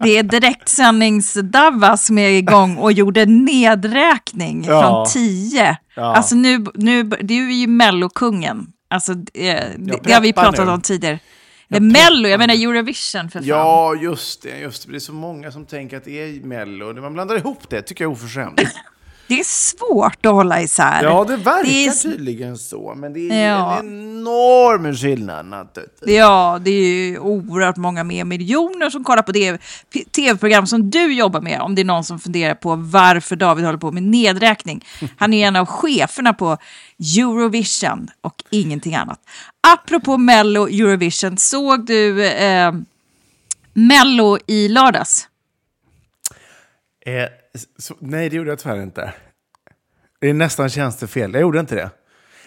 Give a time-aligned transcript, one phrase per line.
[0.00, 4.82] Det är direktsändnings-Davva som är igång och gjorde nedräkning Ja.
[4.82, 5.76] från 10.
[5.94, 6.02] Ja.
[6.16, 8.66] Alltså nu, nu, du är ju mellokungen.
[8.90, 9.32] Alltså, det,
[9.78, 10.72] det, det har vi pratat nu.
[10.72, 11.18] om tidigare.
[11.68, 13.48] Det är Mello, jag menar Eurovision för fan.
[13.48, 14.92] Ja, just det, just det.
[14.92, 17.00] Det är så många som tänker att det är Mello.
[17.00, 18.60] Man blandar ihop det, tycker jag är oförskämt.
[19.28, 21.02] Det är svårt att hålla isär.
[21.02, 23.78] Ja, det verkar Det är- tydligen så, men det är Ja.
[23.78, 23.86] en
[24.18, 26.16] enorm skillnad naturligtvis.
[26.16, 29.58] Ja, det är ju oerhört många mer miljoner som kollar på det
[30.12, 31.60] tv-program som du jobbar med.
[31.60, 34.84] Om det är någon som funderar på varför David håller på med nedräkning.
[35.16, 36.56] Han är en av cheferna på
[37.18, 39.20] Eurovision och ingenting annat.
[39.68, 42.72] Apropå Mello Eurovision, såg du eh,
[43.72, 45.28] Mello i lördags?
[47.06, 47.12] Eh,
[47.78, 49.12] så, nej, det gjorde jag tyvärr inte.
[50.20, 51.32] Det är nästan tjänstefel.
[51.32, 51.90] Jag gjorde inte det.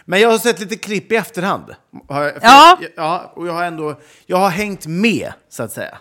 [0.05, 1.75] Men jag har sett lite klipp i efterhand.
[2.09, 2.77] Har jag- Ja.
[2.95, 3.33] ja.
[3.35, 5.97] Och jag har ändå jag har hängt med, så att säga.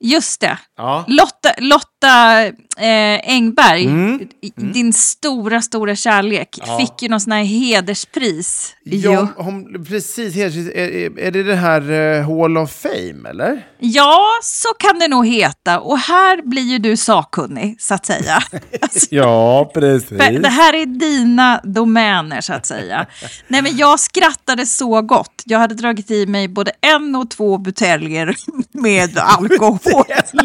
[0.00, 0.58] Just det.
[0.76, 1.04] Ja.
[1.08, 2.44] Lotta, Lotta
[2.78, 4.20] eh, Engberg, Mm.
[4.42, 8.74] i- din stora, stora kärlek, fick ju någon sån här hederspris.
[8.84, 10.36] Ja, hon, precis.
[10.36, 13.66] Är, är, är det det här eh, Hall of Fame, eller?
[13.78, 15.80] Ja, så kan det nog heta.
[15.80, 18.42] Och här blir ju du sakkunnig, så att säga.
[18.82, 20.18] Alltså, Ja, precis.
[20.18, 23.06] det här är dina domäner, så att säga.
[23.48, 25.33] Nej, men jag skrattade så gott.
[25.44, 28.36] Jag hade dragit i mig både en och två buteljer
[28.72, 29.78] med alkohol.
[29.84, 30.36] Också.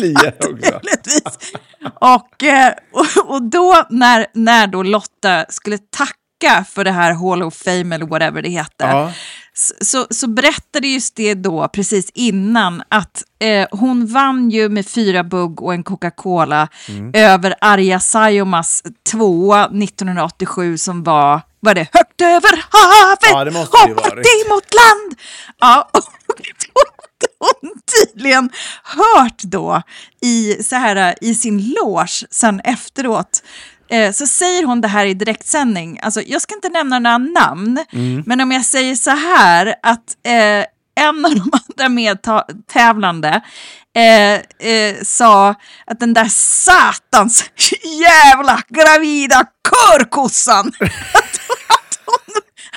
[1.99, 6.18] Och, eh, och, och då när, när då Lotta skulle tacka
[6.73, 9.11] för det här Hall of Fame eller whatever det heter, Ja.
[9.81, 15.23] så, så berättade just det då precis innan att eh, hon vann ju med fyra
[15.23, 17.11] bugg och en Coca-Cola Mm.
[17.13, 23.77] över Arja Saijonmaas tvåa 1987 som var, var det högt över havet, Ja, det måste
[23.77, 24.05] hoppat
[24.45, 25.15] emot land.
[25.59, 26.03] Ja, och
[27.61, 27.71] hon
[28.05, 28.49] tydligen
[28.83, 29.81] hört då
[30.21, 33.43] i, så här, i sin loge sen efteråt.
[33.89, 35.99] Eh, så säger hon det här i direktsändning.
[36.01, 37.85] Alltså, jag ska inte nämna några namn,
[38.25, 40.65] men om jag säger så här att eh,
[40.99, 43.41] en av de andra medtävlande
[43.95, 44.33] eh,
[44.69, 45.55] eh, sa
[45.85, 47.43] att den där satans
[48.01, 50.67] jävla gravida körkossan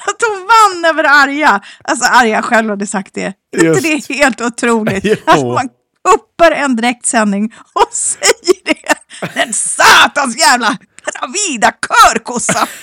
[0.06, 1.60] att, hon, vann över Arja.
[1.84, 3.34] Alltså Arja själv hade sagt det.
[3.56, 4.08] Är Just.
[4.08, 5.04] det helt otroligt?
[5.04, 5.16] Jo.
[5.26, 5.68] Att man
[6.14, 8.94] uppar en direktsändning och säger det.
[9.34, 12.66] Den satans jävla gravida körkossan.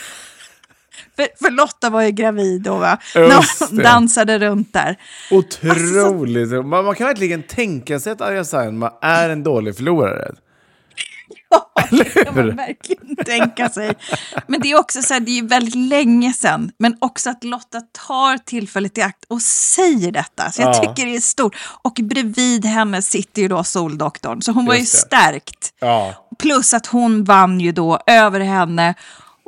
[1.15, 2.97] För, för Lotta var ju gravid då va?
[3.15, 4.95] När hon dansade runt där.
[5.31, 6.49] Otroligt.
[6.65, 10.31] Man, man kan verkligen tänka sig att Arja Saijonmaa är en dålig förlorare.
[11.75, 13.93] Ja, det kan man verkligen tänka sig.
[14.47, 16.71] Men det är också så här, det är väldigt länge sedan.
[16.77, 20.51] Men också att Lotta tar tillfället i akt och säger detta.
[20.51, 20.79] Så jag Ja.
[20.79, 21.55] tycker det är stort.
[21.81, 24.41] Och bredvid henne sitter ju då Soldoktorn.
[24.41, 24.99] Så hon var ju Just det.
[24.99, 25.73] stärkt.
[25.79, 26.13] Ja.
[26.39, 28.93] Plus att hon vann ju då över henne.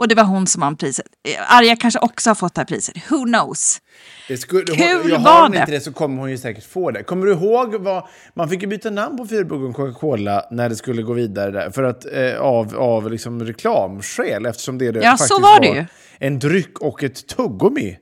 [0.01, 1.05] Och det var hon som vann priset.
[1.27, 2.95] Eh, Arja kanske också har fått det här priset.
[3.11, 3.81] Who knows?
[4.27, 5.59] Det skulle, Kul hon, jag var har hon det.
[5.59, 7.03] inte det så kommer hon ju säkert få det.
[7.03, 8.07] Kommer du ihåg vad...
[8.33, 11.69] Man fick ju byta namn på Fyrbuggen Coca-Cola när det skulle gå vidare där.
[11.71, 15.67] För att, eh, av av liksom reklamskäl, eftersom det, det Ja, så faktiskt var det
[15.67, 15.85] ju.
[16.19, 17.97] en dryck och ett tuggummi.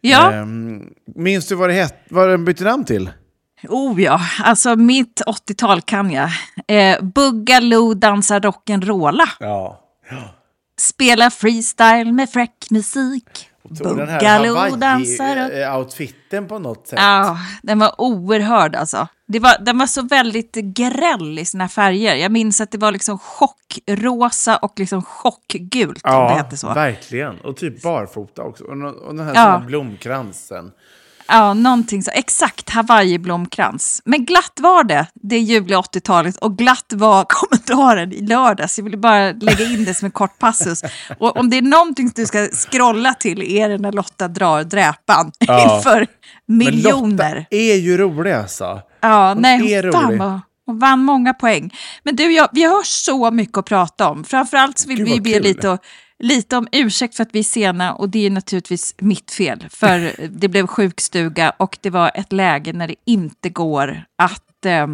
[0.00, 0.82] Ja, Ehm,
[1.16, 3.10] minns du vad det hette, vad den bytte namn till?
[3.68, 6.30] Oh ja, alltså mitt 80-tal kan jag.
[6.68, 9.26] Eh, Buggaloo, dansa rock'n'rolla.
[9.40, 9.80] Ja.
[10.80, 13.50] Spela freestyle med fräck musik.
[13.62, 14.82] Och den här rock...
[14.82, 16.98] Hawaii-outfitten på något sätt.
[17.02, 19.08] Ja, den var oerhörd alltså.
[19.26, 22.14] Det var, den var så väldigt gräll i sina färger.
[22.14, 26.06] Jag minns att det var liksom chockrosa och liksom chockgult.
[26.06, 26.74] om det hette så.
[26.74, 27.40] verkligen.
[27.40, 28.64] Och typ barfota också.
[28.64, 29.52] Och, och den här Ja.
[29.52, 29.62] ja.
[29.66, 30.72] blomkransen.
[31.30, 32.10] Ja, någonting så.
[32.14, 34.02] Exakt, Hawaii-blomkrans.
[34.04, 36.36] Men glatt var det, det juli 80-talet.
[36.36, 38.78] Och glatt var kommentaren i lördags.
[38.78, 40.82] Jag ville bara lägga in det som en kort passus.
[41.18, 45.32] Och om det är någonting du ska scrolla till är det när Lotta drar dräpan
[45.38, 45.76] Ja.
[45.76, 46.06] inför
[46.46, 47.34] Men miljoner.
[47.34, 48.80] Lotta är ju rolig alltså.
[49.00, 50.18] Ja, Hon nej, är rolig.
[50.18, 51.74] vad- hon vann många poäng.
[52.02, 54.24] Men du, jag, vi har så mycket att prata om.
[54.24, 55.42] Framförallt så vill Gud, vi be kul.
[55.42, 55.78] lite, och,
[56.20, 59.66] lite om ursäkt för att vi är sena och det är naturligtvis mitt fel.
[59.70, 64.86] För det blev sjukstuga och det var ett läge när det inte går att eh,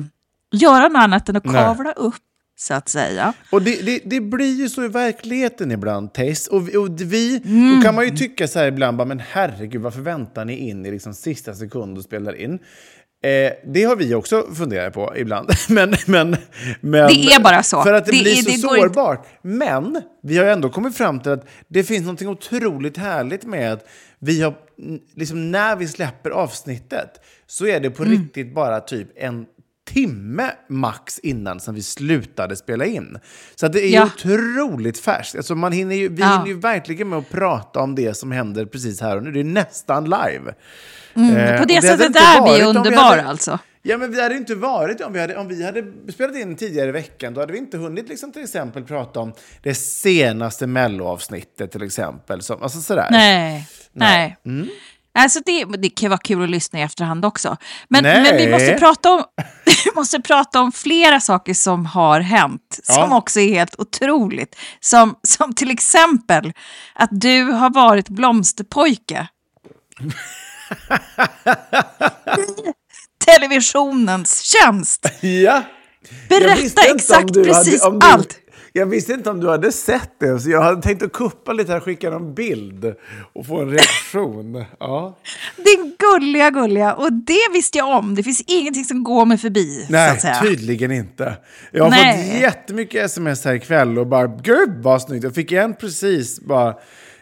[0.52, 1.54] göra något annat än att Nej.
[1.54, 2.14] kavla upp,
[2.58, 3.32] så att säga.
[3.52, 6.46] Och det, det, det blir ju så i verkligheten ibland, Tess.
[6.46, 7.82] Och, och vi, Mm.
[7.82, 10.90] kan man ju tycka så här ibland, bara, men herregud, varför väntar ni in i
[10.90, 12.58] liksom sista sekund och spelar in?
[13.26, 15.50] Eh, det har vi också funderat på ibland.
[15.68, 16.36] men, men,
[16.80, 17.82] men, Det är bara så.
[17.82, 19.26] För att det, Det blir så det går inte- sårbart.
[19.42, 23.84] Men vi har ändå kommit fram till att det finns något otroligt härligt med att
[24.18, 24.54] vi har,
[25.16, 27.10] liksom, när vi släpper avsnittet
[27.46, 28.18] så är det på Mm.
[28.18, 29.46] riktigt bara typ en
[29.86, 33.18] timme max innan som vi slutade spela in.
[33.54, 34.04] Så det är Ja.
[34.04, 35.36] otroligt färskt.
[35.36, 36.26] Alltså man hinner ju, vi Ja.
[36.32, 39.32] hinner ju verkligen med att prata om det som händer precis här och nu.
[39.32, 40.48] Det är nästan live.
[40.48, 40.54] Eh,
[41.22, 43.58] Mm, På och det hade sättet är vi underbara alltså.
[43.82, 46.88] Ja, men det hade inte varit om vi hade, om vi hade spelat in tidigare
[46.88, 47.34] i veckan.
[47.34, 49.32] Då hade vi inte hunnit liksom, till exempel prata om
[49.62, 52.42] det senaste melloavsnittet till exempel.
[52.42, 53.08] Som, alltså sådär.
[53.10, 54.36] Nej, nej.
[54.46, 54.68] Mm.
[55.16, 57.56] Alltså det, det kan vara kul att lyssna i efterhand också.
[57.88, 59.24] Men, men vi, måste prata om,
[59.64, 62.94] vi måste prata om flera saker som har hänt, Ja.
[62.94, 64.56] som också är helt otroligt.
[64.80, 66.52] Som, som till exempel
[66.94, 69.28] att du har varit blomsterpojke.
[72.38, 72.72] I
[73.24, 75.06] televisionens tjänst.
[75.20, 75.62] Ja.
[76.28, 78.38] Berätta exakt hade- precis om du- allt.
[78.76, 81.72] Jag visste inte om du hade sett det, så jag hade tänkt att kuppa lite
[81.72, 82.94] här, skicka någon bild
[83.32, 84.64] och få en reaktion.
[84.80, 85.18] Ja.
[85.56, 86.94] Din gulliga, gulliga.
[86.94, 88.14] Och det visste jag om.
[88.14, 89.86] Det finns ingenting som går mig förbi.
[89.90, 91.36] Nej, tydligen inte.
[91.70, 92.32] Jag har Nej.
[92.32, 95.24] fått jättemycket sms här ikväll och bara gud vad snyggt.
[95.24, 96.68] Jag fick en precis bara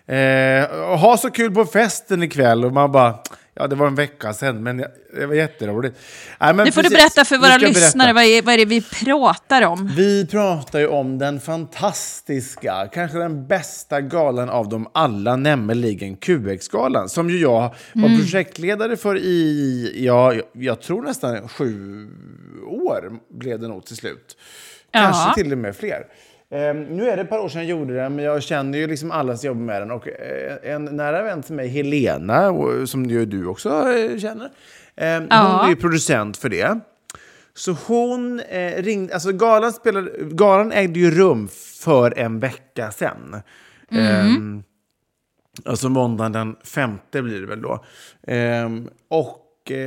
[0.06, 3.14] eh, ha så kul på festen ikväll och man bara
[3.54, 4.76] ja det var en vecka sedan men
[5.16, 5.98] det var jätteroligt.
[6.40, 6.98] Nej, men Nu får du precis.
[7.14, 9.92] berätta för våra lyssnare vad är, vad är det vi pratar om.
[9.96, 17.08] Vi pratar ju om den fantastiska, kanske den bästa galan av dem alla, nämligen QX-galan.
[17.08, 18.18] Som ju jag var Mm.
[18.20, 22.06] projektledare för i, ja, jag, tror nästan sju
[22.66, 24.36] år blev det nog till slut.
[24.92, 25.34] Kanske Ja.
[25.34, 26.04] till och med fler.
[26.54, 28.86] Eh, nu är det ett par år sedan jag gjorde den, men jag känner ju
[28.86, 29.90] liksom alla som jobbar med den.
[29.90, 32.52] Och eh, en nära vän till mig, Helena,
[32.86, 34.50] som ju du också eh, känner,
[34.96, 35.24] eh, Ja.
[35.30, 36.80] hon är ju producent för det.
[37.54, 41.48] Så hon eh, ringde, alltså galan, spelade, galan ägde ju rum
[41.80, 43.42] för en vecka sedan.
[43.90, 44.62] Ehm,
[45.64, 47.84] alltså måndagen den femte blir det väl då.
[48.26, 49.40] Ehm, och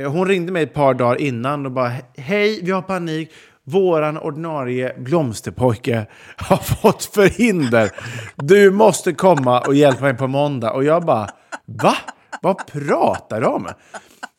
[0.06, 3.30] hon ringde mig ett par dagar innan och bara hej, vi har panik.
[3.68, 6.06] Våran ordinarie blomsterpojke
[6.36, 7.90] har fått förhinder.
[8.36, 10.70] Du måste komma och hjälpa mig på måndag.
[10.72, 11.28] Och jag bara,
[11.66, 11.96] va?
[12.42, 13.68] Vad pratar du om?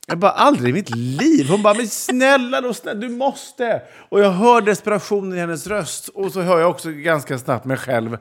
[0.07, 1.47] Jag bara, aldrig i mitt liv.
[1.49, 3.81] Hon bara, men snälla då, snälla, du måste.
[4.09, 6.07] Och jag hör desperationen i hennes röst.
[6.07, 8.17] Och så hör jag också ganska snabbt mig själv.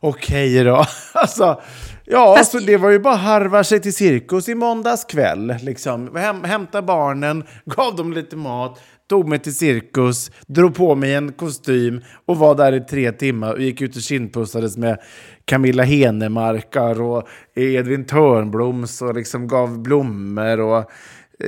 [0.00, 0.84] Okej då.
[1.14, 1.60] Alltså,
[2.04, 5.54] ja, Fast- så det var ju bara harva sig till cirkus i måndags kväll.
[5.62, 6.16] Liksom.
[6.16, 11.32] Häm, hämta barnen, gav dem lite mat, tog mig till cirkus, drog på mig en
[11.32, 14.98] kostym och var där i tre timmar och gick ut och kindpussades med
[15.44, 20.90] Camilla Henemarkar och Edvin Törnbloms och liksom gav blommor och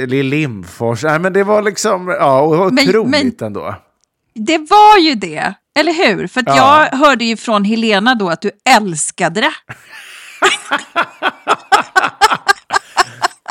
[0.07, 1.03] Lill Lindfors.
[1.05, 3.75] Nej, men det var liksom, ja, och Men- otroligt men- ändå.
[4.35, 6.27] Det var ju det, eller hur?
[6.27, 6.57] För Ja.
[6.91, 9.53] jag hörde ju från Helena då att du älskade det.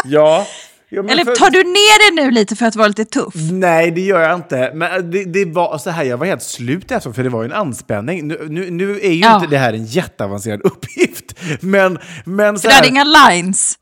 [0.04, 0.46] Ja.
[0.92, 3.34] Ja Eller för- tar du ner det nu lite för att vara lite tuff?
[3.52, 4.72] Nej, det gör jag inte.
[4.76, 7.46] Men det, det var så här, jag var helt slut efter för det var ju
[7.46, 8.28] en anspänning.
[8.28, 9.36] Nu, nu, nu är ju Ja.
[9.36, 11.40] inte det här en jätteavancerad uppgift.
[11.62, 13.76] Men, men så För du hade här, inga lines.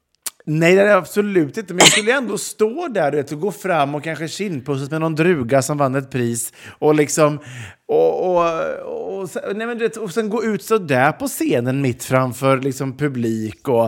[0.51, 1.73] Nej, det är absolut inte.
[1.73, 5.01] Men jag skulle ändå stå där du vet, och gå fram och kanske kindpussas med
[5.01, 6.53] någon druga som vann ett pris.
[6.79, 7.39] Och liksom...
[7.87, 11.27] Och, och, och, sen, nej, men, du vet, och sen gå ut så där på
[11.27, 13.67] scenen mitt framför liksom, publik.
[13.67, 13.85] Och,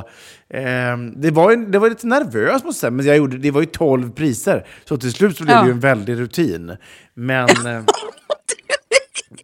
[0.57, 3.61] eh, det, var, det var lite nervöst måste jag säga, men jag gjorde, det var
[3.61, 4.67] ju 12 priser.
[4.85, 5.61] Så till slut så blev Ja.
[5.61, 6.77] det ju en väldig rutin.
[7.13, 7.49] Men...
[7.49, 7.83] Eh,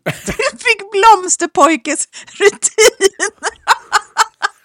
[0.04, 2.08] Du fick blomsterpojkes
[2.40, 3.32] rutin.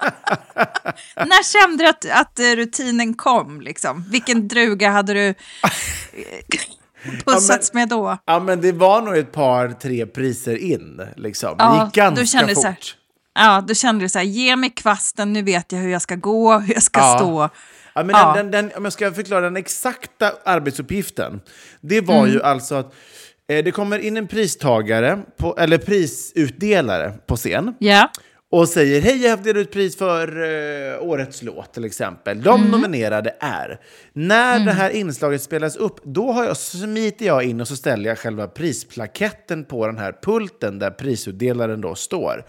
[1.17, 3.61] När kände du att, att eh, rutinen kom?
[3.61, 4.05] Liksom?
[4.11, 5.35] Vilken druga hade du eh,
[7.25, 8.19] pussats med då?
[8.27, 11.01] Ja, men det var nog ett par, tre priser in.
[11.17, 11.57] Liksom.
[11.57, 12.63] Det Ja, gick ganska då kände du fort.
[12.63, 12.77] så här,
[13.35, 16.15] Ja, då kände du så här, ge mig kvasten, nu vet jag hur jag ska
[16.15, 17.19] gå, hur jag ska Ja.
[17.19, 17.49] stå.
[17.95, 18.33] Ja, men Ja.
[18.37, 21.41] Den, den, den, om jag ska förklara den exakta arbetsuppgiften.
[21.81, 22.95] Det var ju alltså att
[23.49, 27.75] eh, det kommer in en pristagare, på, eller prisutdelare på scen.
[27.79, 28.11] Ja,
[28.53, 32.43] Och säger hej, jag delar ut pris för eh, årets låt till exempel.
[32.43, 33.81] De nominerade är.
[34.13, 38.09] När det här inslaget spelas upp, då har jag, smiter jag in och så ställer
[38.09, 42.45] jag själva prisplaketten på den här pulten där prisutdelaren då står.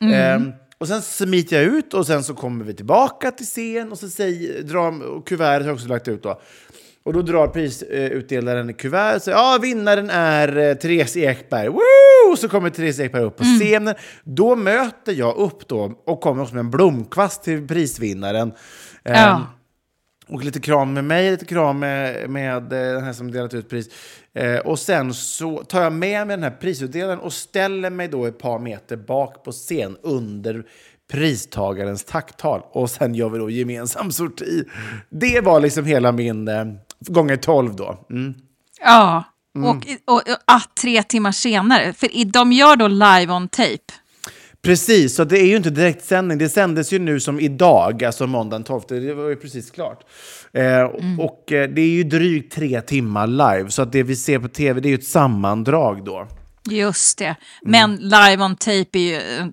[0.00, 3.98] Ehm, och sen smiter jag ut och sen så kommer vi tillbaka till scen och
[3.98, 6.40] så säger, drar, och kuvertet har jag också lagt ut då.
[7.02, 11.68] Och då drar prisutdelaren kuvert och säger ja, vinnaren är eh, Therese Ekberg.
[11.68, 12.05] Woo!
[12.32, 13.94] Och så kommer Therese Ekberg upp på scenen.
[14.24, 18.52] Då möter jag upp då och kommer med en blomkvast till prisvinnaren.
[19.02, 19.46] Ja.
[20.28, 23.70] och lite kram med mig, lite kram med, med eh, den här som delat ut
[23.70, 23.88] pris.
[24.34, 28.26] Eh, och sen så tar jag med mig den här prisutdelaren och ställer mig då
[28.26, 30.64] ett par meter bak på scen under
[31.10, 32.62] pristagarens tacktal.
[32.70, 34.64] Och sen gör vi då gemensam sorti.
[35.10, 36.64] Det var liksom hela min eh,
[37.00, 38.06] gånger 12 då.
[38.10, 38.34] Mm.
[38.80, 39.24] ja.
[39.64, 43.92] Och, och, och att tre timmar senare, för de gör då live on tape.
[44.62, 46.38] Precis, så det är ju inte direktsändning.
[46.38, 48.82] Det sändes ju nu som idag, alltså måndagen 12.
[48.88, 50.00] Det var ju precis klart.
[50.52, 50.82] Eh,
[51.20, 54.48] Och eh, det är ju drygt tre timmar live, så att det vi ser på
[54.48, 56.28] tv det är ju ett sammandrag då.
[56.70, 57.24] Just det.
[57.24, 57.36] Mm.
[57.62, 59.52] Men live on tape är ju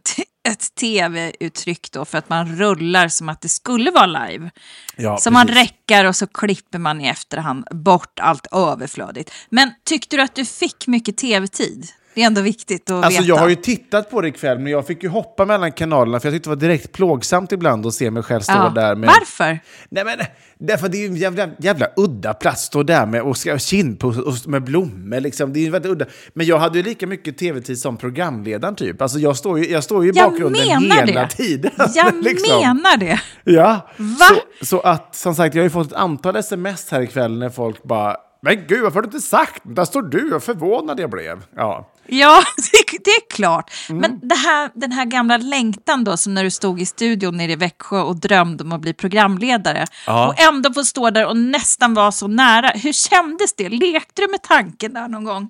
[0.50, 4.52] ett- tv-uttryck då för att man rullar som att det skulle vara live.
[4.98, 5.62] Ja, så man precis.
[5.64, 9.32] räckar och så klipper man i efterhand bort allt överflödigt.
[9.50, 11.88] Men tyckte du att du fick mycket tv-tid?
[12.16, 13.30] Det är ändå viktigt att Alltså veta.
[13.34, 16.28] jag har ju tittat på det ikväll, men jag fick ju hoppa mellan kanalerna för
[16.28, 18.70] jag tyckte det var direkt plågsamt ibland att se mig själv stå Ja.
[18.76, 19.08] där med...
[19.20, 19.60] Varför?
[19.90, 20.18] Nej men,
[20.60, 24.50] därför det är ju en jävla, jävla udda plats, stå där med och kindpuss och
[24.50, 25.54] med blommor liksom.
[25.54, 26.06] Det är ju väldigt udda.
[26.34, 29.02] Men jag hade ju lika mycket tv-tid som programledaren typ.
[29.02, 31.28] Alltså jag står ju, jag står ju i Jag bakgrunden hela det.
[31.30, 31.72] tiden.
[31.96, 32.60] Jag liksom.
[32.60, 33.20] menar det.
[33.44, 33.90] Ja.
[33.98, 34.26] Va?
[34.60, 37.50] Så, så att, som sagt, jag har ju fått ett antal sms här ikväll när
[37.50, 39.62] folk bara men gud, varför har du inte sagt?
[39.64, 41.44] Där står du, vad förvånad jag blev.
[41.56, 41.90] Ja.
[42.08, 42.44] Ja,
[43.04, 43.72] det, är klart.
[43.90, 44.02] Mm.
[44.02, 47.52] Men det här, den här gamla längtan då, som när du stod i studion nere
[47.52, 49.86] i Växjö och drömde om att bli programledare.
[50.08, 50.28] Ja.
[50.28, 52.68] Och ändå få stå där och nästan vara så nära.
[52.68, 53.70] Hur kändes det?
[53.70, 55.50] Lekte du med tanken där någon gång?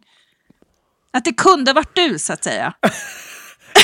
[1.12, 2.74] Att det kunde varit du, så att säga.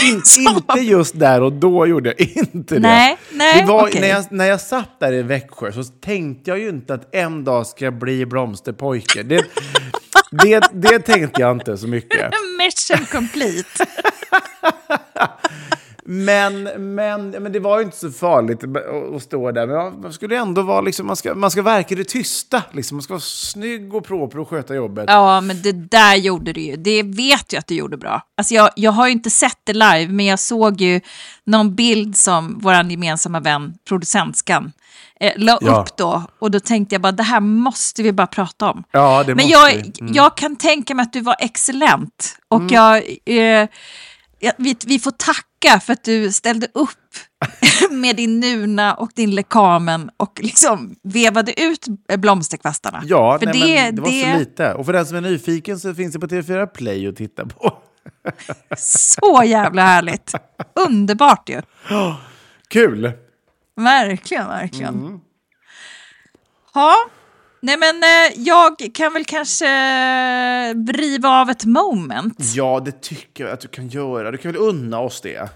[0.03, 0.21] In,
[0.55, 2.79] inte just där och då gjorde jag inte det.
[2.79, 4.01] Nej, nej, det var, okej.
[4.01, 7.43] när, jag, när jag satt där i Växjö så tänkte jag ju inte att en
[7.43, 9.23] dag ska jag bli blomsterpojke.
[9.23, 9.45] Det,
[10.31, 12.31] det, det tänkte jag inte så mycket.
[12.57, 13.85] Mission complete.
[16.11, 16.63] Men,
[16.95, 18.63] men, men det var ju inte så farligt
[19.15, 19.67] att- stå där.
[19.67, 22.63] Men man- man skulle ändå vara liksom, man ska, man ska verka i det tysta.
[22.71, 22.95] Liksom.
[22.97, 25.05] Man ska vara snygg och proper och sköta jobbet.
[25.07, 26.75] Ja, men det där gjorde du ju.
[26.75, 28.21] Det vet jag att du gjorde bra.
[28.37, 31.01] Alltså jag, jag har ju inte sett det live, men jag såg ju
[31.45, 34.71] någon bild som vår gemensamma vän, producentskan,
[35.19, 35.81] eh, la Ja.
[35.81, 36.23] upp då.
[36.39, 38.83] Och då tänkte jag bara, det här måste vi bara prata om.
[38.91, 39.93] Ja, det men måste jag, vi.
[40.01, 40.13] Mm.
[40.13, 42.37] jag kan tänka mig att du var excellent.
[42.47, 42.73] Och Mm.
[42.73, 42.97] jag,
[43.61, 43.67] eh,
[44.39, 46.89] jag, vi, vi får tacka för att du ställde upp
[47.91, 51.85] med din nuna och din lekamen och liksom vevade ut
[52.17, 53.03] blomsterkvastarna.
[53.05, 54.73] Ja, för nej, det, det var så lite.
[54.73, 57.77] Och för den som är nyfiken så finns det på TV4 Play att titta på.
[58.77, 60.33] Så jävla härligt.
[60.73, 61.61] Underbart ju.
[62.67, 63.11] Kul!
[63.75, 64.93] Verkligen, verkligen.
[64.93, 65.19] Mm.
[66.73, 66.95] Ja,
[67.61, 72.35] nej men eh, jag kan väl kanske eh, driva av ett moment.
[72.55, 74.31] Ja, det tycker jag att du kan göra.
[74.31, 75.49] Du kan väl unna oss det.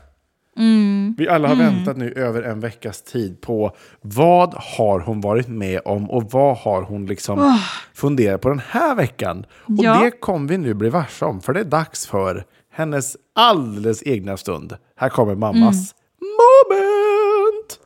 [0.57, 1.15] Mm.
[1.17, 5.81] Vi alla har väntat nu över en veckas tid på vad har hon varit med
[5.85, 7.59] om och vad har hon liksom
[7.93, 9.45] funderat på den här veckan.
[9.65, 9.99] Och Ja.
[10.03, 12.43] det kommer vi nu bli varse om, för det är dags för
[12.73, 14.77] hennes alldeles egna stund.
[14.95, 17.79] Här kommer mammas moment!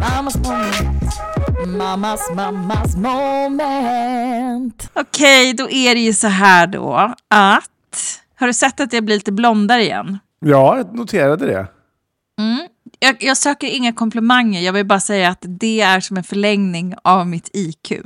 [0.00, 0.93] Mamas moment.
[1.74, 4.90] Mamas, mamas moment.
[4.92, 8.20] Okej, då är det ju så här då att...
[8.34, 10.18] Har du sett att jag blir lite blondare igen?
[10.40, 11.66] Ja, jag noterade det.
[12.98, 16.94] jag, jag söker inga komplimanger, jag vill bara säga att det är som en förlängning
[17.04, 17.88] av mitt IQ.
[17.88, 17.98] det,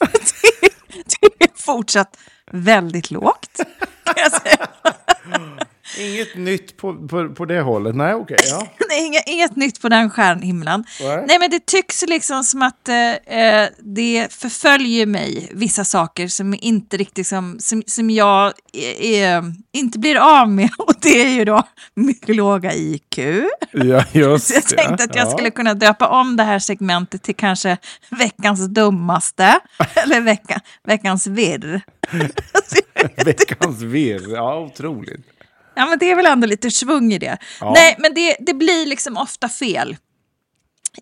[1.20, 2.16] det är fortsatt
[2.52, 3.60] väldigt lågt,
[4.04, 4.66] kan jag säga.
[5.98, 7.96] Inget nytt på, på, på det hållet.
[7.96, 8.36] Nej, okej.
[8.50, 8.66] ja.
[8.88, 10.84] Nej, inget, inget nytt på den stjärnhimlen.
[11.00, 11.24] Nej.
[11.28, 16.54] Nej, men det tycks liksom som att eh, eh, det förföljer mig, vissa saker som
[16.60, 18.52] inte riktigt som, som, som jag
[19.02, 20.70] eh, eh, inte blir av med.
[20.78, 21.62] Och det är ju då
[21.94, 23.18] mycket låga IQ.
[23.72, 25.30] Ja, just Så jag tänkte att jag Ja.
[25.30, 27.76] skulle kunna döpa om det här segmentet till kanske
[28.10, 29.60] veckans dummaste
[29.94, 31.80] eller vecka, veckans virr.
[33.24, 34.34] Veckans virr.
[34.34, 35.26] Ja, otroligt.
[35.74, 37.38] Ja, men det är väl ändå lite svung i det.
[37.60, 37.72] Ja.
[37.76, 39.96] Nej, men det, det blir liksom ofta fel.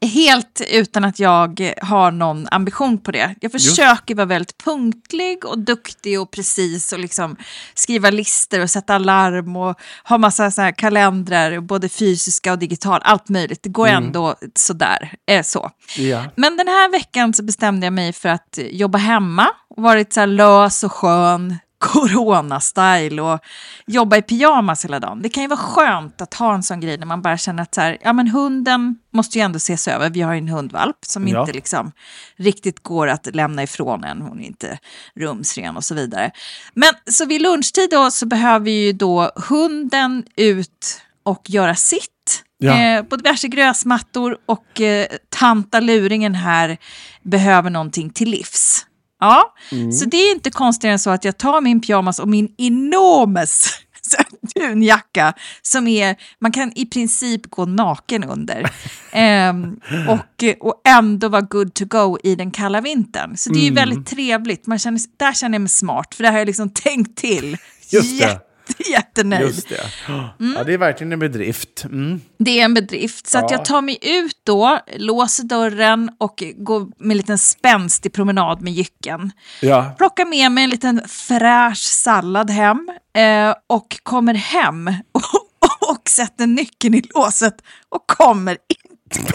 [0.02, 3.34] Helt utan att jag har någon ambition på det.
[3.40, 7.36] Jag försöker vara väldigt punktlig och duktig och precis och liksom
[7.74, 13.00] skriva listor och sätta alarm och ha massa så här kalendrar, både fysiska och digital,
[13.04, 13.62] allt möjligt.
[13.62, 15.14] Det går ändå sådär.
[15.30, 15.70] Eh, så.
[15.98, 16.24] Ja.
[16.36, 19.46] Men den här veckan så bestämde jag mig för att jobba hemma
[19.76, 23.40] och varit så här lös och skön, corona-style och
[23.86, 25.22] jobba i pyjamas hela dagen.
[25.22, 27.74] Det kan ju vara skönt att ha en sån grej när man bara känner att
[27.74, 30.10] så här, ja men hunden måste ju ändå ses över.
[30.10, 31.40] Vi har ju en hundvalp som Ja.
[31.40, 31.92] inte liksom
[32.36, 34.22] riktigt går att lämna ifrån en.
[34.22, 34.78] Hon är inte
[35.14, 36.30] rumsren och så vidare.
[36.74, 42.44] Men så vid lunchtid då så behöver ju då hunden ut och göra sitt.
[42.58, 42.78] Ja.
[42.78, 46.76] Eh, på diverse gräsmattor och eh, tanta luringen här
[47.22, 48.86] behöver någonting till livs.
[49.20, 49.54] Ja,
[49.92, 53.68] så det är inte konstigare än så att jag tar min pyjamas och min enormes
[54.54, 58.70] dunjacka som är, man kan i princip gå naken under.
[59.12, 63.36] Ehm, och, och ändå vara good to go i den kalla vintern.
[63.36, 64.66] Så det är ju väldigt trevligt.
[64.66, 67.56] Man känner, där känner jag mig smart, för det har jag liksom tänkt till.
[67.90, 68.40] Just det.
[68.78, 69.46] Jätte, jättenöjd.
[69.46, 69.80] Just det.
[70.08, 70.34] Ja,
[70.66, 71.84] det är verkligen en bedrift.
[71.84, 72.20] Mm.
[72.38, 73.26] Det är en bedrift.
[73.26, 73.56] Så att Ja.
[73.56, 78.72] jag tar mig ut då, låser dörren och går med en liten spänstig promenad med
[78.72, 79.32] jycken.
[79.60, 79.94] Ja.
[79.98, 86.46] Plockar med mig en liten fräsch sallad hem eh, och kommer hem och, och sätter
[86.46, 87.54] nyckeln i låset
[87.88, 89.20] och kommer in.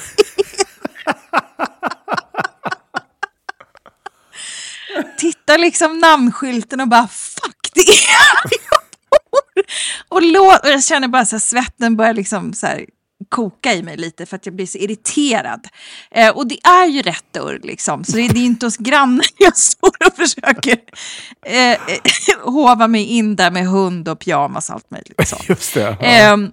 [5.18, 8.75] Tittar liksom namnskylten och bara fuck det är.
[10.10, 12.86] Och, lå- och jag känner bara så här, svetten börjar liksom så här
[13.30, 15.68] koka i mig lite för att jag blir så irriterad.
[16.12, 19.22] Eh, och det är ju rätt dörr liksom, så det, det är inte hos grannen
[19.38, 20.78] jag står och försöker
[21.46, 21.78] eh, eh,
[22.44, 25.28] hova mig in där med hund och pyjamas och allt möjligt.
[25.28, 25.38] Så.
[25.50, 25.98] Just det.
[26.02, 26.06] Ja.
[26.08, 26.52] Ehm,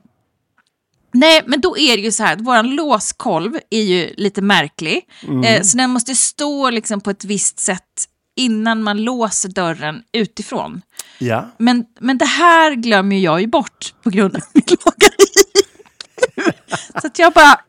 [1.12, 5.01] nej, men då är det ju så här att vår låskolv är ju lite märklig.
[5.44, 10.83] Eh, så den måste stå liksom på ett visst sätt innan man låser dörren utifrån.
[11.18, 11.51] ja.
[11.59, 15.66] Men, men det här glömmer jag ju bort på grund av min låga IQ.
[17.01, 17.61] Så att jag bara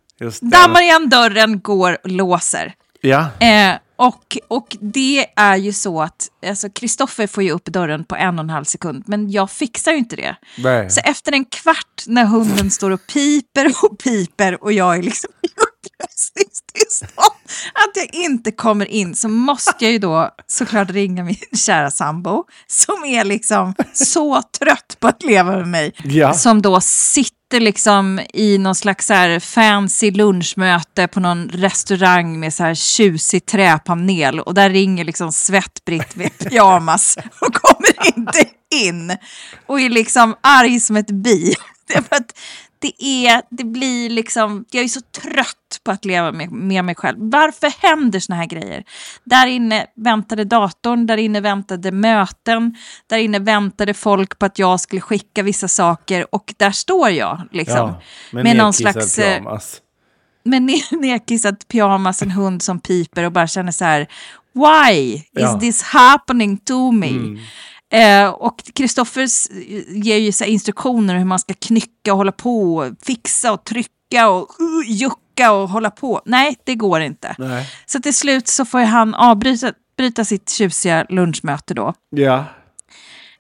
[0.42, 2.74] dammar igen dörren, går och låser.
[3.02, 3.30] Ja.
[3.40, 3.76] Eh,
[4.08, 8.40] och, och det är ju så att alltså Kristoffer får ju upp dörren på en
[8.40, 10.36] och en halv sekund, men jag fixar ju inte det.
[10.58, 10.90] Nej.
[10.90, 15.30] Så efter en kvart när hunden står och piper och piper och jag är liksom
[15.42, 17.40] i upplösningstillstånd,
[17.74, 22.44] att jag inte kommer in, så måste jag ju då såklart ringa min kära sambo,
[22.68, 26.34] som är liksom så trött på att leva med mig, Ja.
[26.34, 32.54] som då sitter liksom i någon slags så här fancy lunchmöte på någon restaurang med
[32.54, 39.18] så här tjusig träpanel och där ringer liksom Svett-Britt med pyjamas och kommer inte in
[39.66, 41.54] och är liksom arg som ett bi.
[41.88, 42.40] Det är för att
[42.84, 46.96] det, är, det blir liksom, jag är så trött på att leva med, med mig
[46.96, 47.18] själv.
[47.20, 48.84] Varför händer såna här grejer?
[49.24, 52.76] Där inne väntade datorn, där inne väntade möten,
[53.08, 57.42] där inne väntade folk på att jag skulle skicka vissa saker och där står jag
[57.52, 57.78] liksom.
[57.78, 58.02] ja.
[58.32, 59.20] Men med någon slags...
[59.20, 59.82] eh, pyjamas.
[60.44, 64.08] med ne- nedkissad pyjamas, en hund som piper och bara känner så här,
[64.54, 65.48] why is Ja.
[65.50, 65.60] Mm.
[65.60, 67.08] this happening to me?
[67.94, 69.28] Eh, och Kristoffer
[70.04, 74.30] ger ju så instruktioner hur man ska knycka och hålla på, och fixa och trycka
[74.30, 76.22] och uh, jucka och hålla på.
[76.26, 77.36] Nej, det går inte.
[77.38, 77.70] Nej.
[77.86, 82.46] Så till slut så får han avbryta bryta sitt tjusiga lunchmöte då Ja.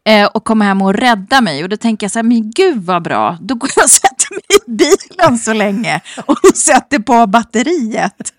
[0.09, 1.63] eh, och komma hem och rädda mig.
[1.63, 4.33] Och då tänker jag så här, men gud vad bra, då går jag och sätter
[4.33, 8.33] mig i bilen så länge och sätter på batteriet.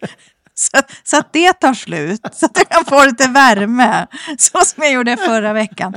[0.73, 4.07] Så, så att det tar slut, så att jag kan få lite värme,
[4.39, 5.95] så som jag gjorde förra veckan.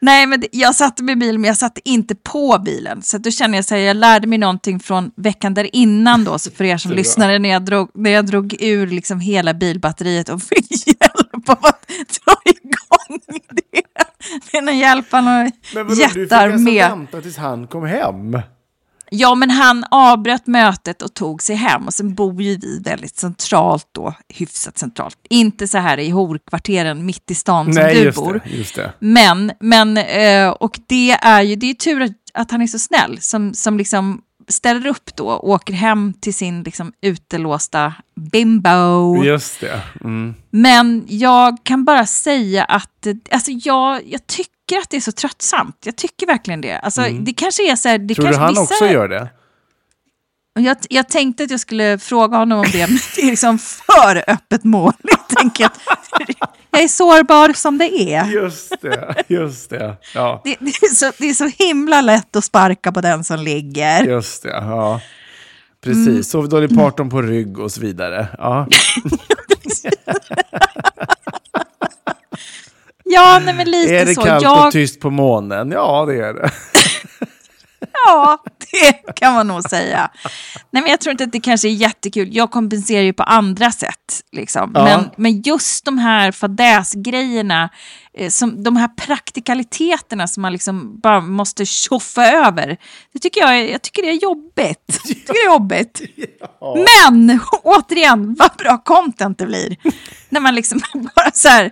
[0.00, 3.02] Nej, men jag satte mig i bilen, men jag satte inte på bilen.
[3.02, 6.38] Så att då känner jag här, jag lärde mig någonting från veckan där innan då,
[6.38, 10.28] så för er som lyssnade, när jag drog, när jag drog ur liksom hela bilbatteriet
[10.28, 13.82] och fick hjälp av att dra igång det.
[14.52, 16.80] Med någon hjälp av någon Men vadå, du fick alltså jättearmé.
[16.88, 18.38] vänta tills han kom hem?
[19.14, 21.86] Ja, men han avbröt mötet och tog sig hem.
[21.86, 25.18] Och sen bor ju vi väldigt centralt då, hyfsat centralt.
[25.30, 28.40] Inte så här i horkvarteren mitt i stan som Nej, du just bor.
[28.44, 28.56] det.
[28.56, 28.92] Just det.
[28.98, 32.78] Men, men eh, och det är ju det är tur att, att han är så
[32.78, 39.24] snäll som, som liksom ställer upp då och åker hem till sin liksom utelåsta bimbo.
[39.24, 39.80] Just det.
[40.04, 40.34] Mm.
[40.50, 45.76] Men jag kan bara säga att alltså jag, jag tycker att det är så tröttsamt.
[45.84, 46.78] Jag tycker verkligen det.
[46.78, 47.98] Alltså, Det kanske är så här...
[47.98, 48.14] Det Mm.
[48.14, 49.28] Tror du kanske, han vissa- också gör det?
[50.60, 54.24] jag, jag tänkte att jag skulle fråga honom om det, men det är liksom för
[54.30, 54.92] öppet mål.
[55.58, 55.70] Jag,
[56.70, 58.26] jag är sårbar som det är.
[58.26, 59.14] Just det.
[59.28, 59.96] Just det.
[60.14, 63.38] Ja, Det, det, är så, det är så himla lätt att sparka på den som
[63.40, 64.04] ligger.
[64.04, 64.48] just det.
[64.50, 65.00] Ja.
[65.84, 66.06] Precis.
[66.08, 66.22] Mm.
[66.22, 68.28] Sov Dolly Parton på rygg och så vidare.
[68.38, 68.66] Ja.
[73.14, 74.22] Ja, nej, men lite Är det så.
[74.22, 75.70] kallt jag, och tyst på månen?
[75.70, 76.50] Ja, det är det.
[78.06, 78.38] Ja,
[78.72, 80.10] det kan man nog säga.
[80.70, 82.28] Nej, men jag tror inte att det kanske är jättekul.
[82.36, 84.20] Jag kompenserar ju på andra sätt.
[84.32, 84.70] Liksom.
[84.74, 84.84] Ja.
[84.84, 87.68] Men, men just de här fadäsgrejerna,
[88.18, 92.76] eh, som, de här praktikaliteterna som man liksom bara måste tjoffa över.
[93.12, 94.78] Det tycker jag, är- jag tycker det är jobbigt.
[94.86, 96.02] Jag tycker det är jobbigt.
[96.60, 99.76] Men återigen, vad bra content det blir.
[100.28, 100.80] När man liksom
[101.16, 101.70] bara så här,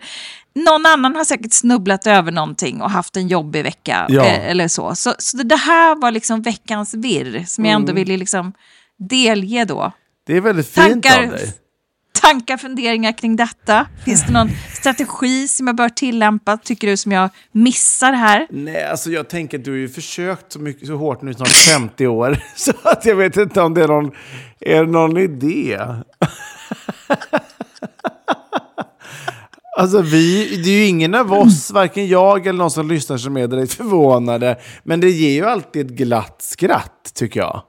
[0.54, 4.06] någon annan har säkert snubblat över någonting och haft en jobbig vecka.
[4.08, 4.24] Ja.
[4.26, 4.94] eh, Eller så.
[4.94, 7.82] Så, så det här var liksom veckans virr som jag Mm.
[7.82, 8.52] ändå ville liksom
[8.98, 9.92] delge då.
[10.26, 11.52] Det är väldigt fint Tankar, av dig.
[12.20, 13.86] tankar, funderingar kring detta?
[14.04, 14.48] Finns det någon
[14.80, 18.46] strategi som jag bör tillämpa, tycker du, som jag missar här?
[18.50, 21.34] Nej, alltså jag tänker att du har ju försökt så, mycket, så hårt nu i
[21.34, 22.38] snart 50 år.
[22.56, 24.10] Så att jag vet inte om det är någon,
[24.60, 25.78] är någon idé.
[29.78, 33.36] Alltså vi, det är ju ingen av oss, varken jag eller någon som lyssnar som
[33.36, 34.56] är direkt förvånade.
[34.82, 37.62] Men det ger ju alltid ett glatt skratt, tycker jag.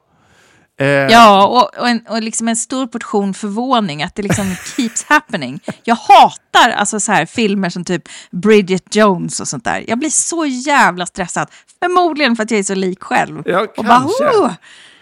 [0.79, 5.03] Eh, Ja, och, och, en, och liksom en stor portion förvåning att det liksom keeps
[5.03, 5.59] happening.
[5.83, 9.83] Jag hatar alltså så här filmer som typ Bridget Jones och sånt där.
[9.87, 11.47] Jag blir så jävla stressad.
[11.83, 13.41] Förmodligen för att jag är så lik själv.
[13.45, 14.23] Ja, och bara, kanske.
[14.23, 14.51] "Oh!"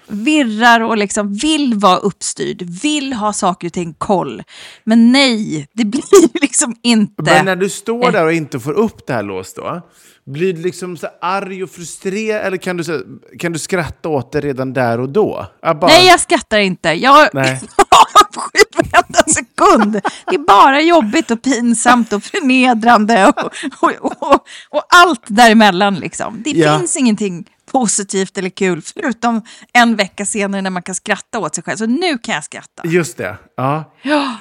[0.10, 4.44] Virrar och liksom vill vara uppstyrd, vill ha saker och ting koll.
[4.84, 7.24] Men nej, det blir liksom inte...
[7.24, 9.82] Men när du står där och inte får upp det här låst då,
[10.26, 13.02] blir du liksom så arg och frustrerad eller kan du, så,
[13.40, 15.48] kan du skratta åt det redan där och då?
[15.62, 16.90] Jag bara, Nej, jag skrattar inte.
[16.90, 19.94] Jag avskyr varenda sekund.
[20.30, 24.34] Det är bara jobbigt och pinsamt och förnedrande och, och, och,
[24.70, 25.96] och allt däremellan.
[25.96, 26.42] Liksom.
[26.46, 26.80] Det Ja.
[26.80, 29.42] finns ingenting positivt eller kul förutom
[29.74, 31.78] en vecka senare när man kan skratta åt sig själv.
[31.78, 32.82] Så nu kan jag skratta.
[32.86, 33.38] Just det.
[33.56, 33.94] Ja.
[34.02, 34.38] Ja.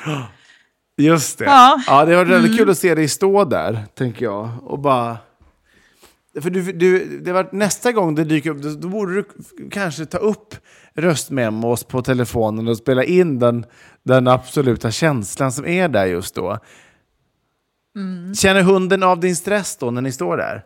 [0.97, 1.45] Just det.
[1.45, 1.83] Ja.
[1.87, 4.51] Ja, det var väldigt kul att se dig stå där, tänker jag.
[4.63, 5.19] Och bara...
[6.41, 9.25] För du, du, det var nästa gång det dyker upp, då, borde du
[9.71, 10.55] kanske ta upp
[10.95, 13.65] röstmemos på telefonen och spela in den,
[14.03, 16.59] den absoluta känslan som är där just då.
[18.35, 20.65] Känner hunden av din stress då när ni står där?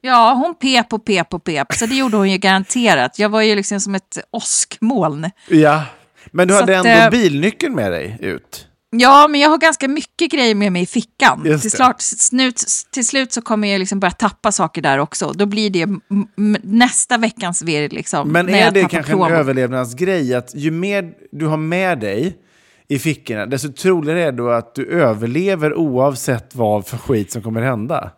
[0.00, 3.18] Ja, hon pep och pep och pep, så det gjorde hon ju garanterat.
[3.18, 5.30] Jag var ju liksom som ett åskmoln.
[5.48, 5.84] Ja.
[6.32, 8.66] Men du Så hade att, ändå eh, bilnyckeln med dig ut?
[8.96, 11.42] Ja, men jag har ganska mycket grejer med mig i fickan.
[11.42, 15.32] Till, slart, snut, till slut så kommer jag liksom börja tappa saker där också.
[15.32, 15.86] Då blir det
[16.62, 17.88] nästa veckans virr.
[17.88, 19.30] Liksom, Men är det kanske en plånbok.
[19.30, 22.36] överlevnadsgrej att ju mer du har med dig
[22.88, 27.42] i fickorna, desto troligare är det då att du överlever oavsett vad för skit som
[27.42, 28.10] kommer hända?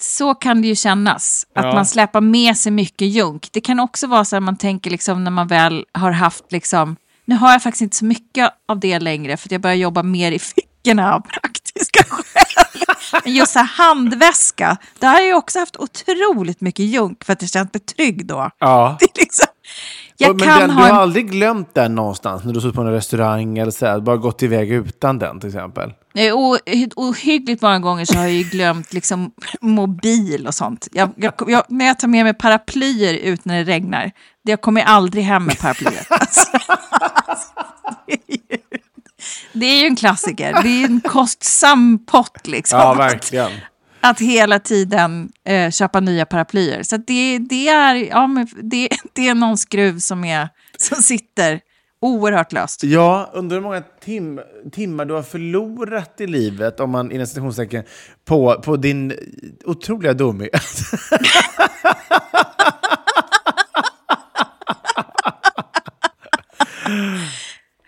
[0.00, 1.74] Så kan det ju kännas, att Ja.
[1.74, 3.48] man släpar med sig mycket junk.
[3.52, 6.96] Det kan också vara så att man tänker liksom när man väl har haft, liksom,
[7.24, 10.02] nu har jag faktiskt inte så mycket av det längre för att jag börjar jobba
[10.02, 12.84] mer i fickorna av praktiska skäl.
[13.24, 17.42] Men just så här handväska, där har jag också haft otroligt mycket junk för att
[17.42, 18.50] jag känt mig trygg då.
[18.58, 18.96] Ja.
[19.00, 19.46] Det är liksom,
[20.18, 22.80] jag men kan den, ha du har aldrig glömt den någonstans när du suttit på
[22.82, 25.92] en restaurang eller så här, bara gått iväg utan den till exempel?
[26.34, 26.56] O-
[26.96, 30.88] Ohyggligt många gånger så har jag ju glömt liksom, mobil och sånt.
[30.92, 34.10] Jag, jag, jag, när jag tar med mig paraplyer ut när det regnar,
[34.42, 36.06] jag kommer aldrig hem med paraplyer.
[36.10, 36.48] Alltså,
[38.06, 38.58] det, är ju,
[39.52, 40.62] det är ju en klassiker.
[40.62, 42.78] Det är en kostsam pott liksom.
[42.78, 43.50] Ja, verkligen.
[44.10, 46.82] Att hela tiden eh, köpa nya paraplyer.
[46.82, 51.60] Så det, det, är, ja, men det, det är någon skruv som, är, som sitter
[52.00, 52.84] oerhört löst.
[52.84, 54.40] Ja, undrar hur många tim
[54.72, 57.84] timmar du har förlorat i livet, om man inom citationstecken,
[58.24, 59.12] på, på din
[59.64, 60.52] otroliga dumhet.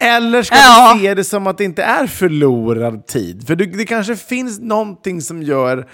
[0.00, 0.92] Eller ska Ja.
[0.94, 3.46] du se det som att det inte är förlorad tid?
[3.46, 5.88] För det, det kanske finns någonting som gör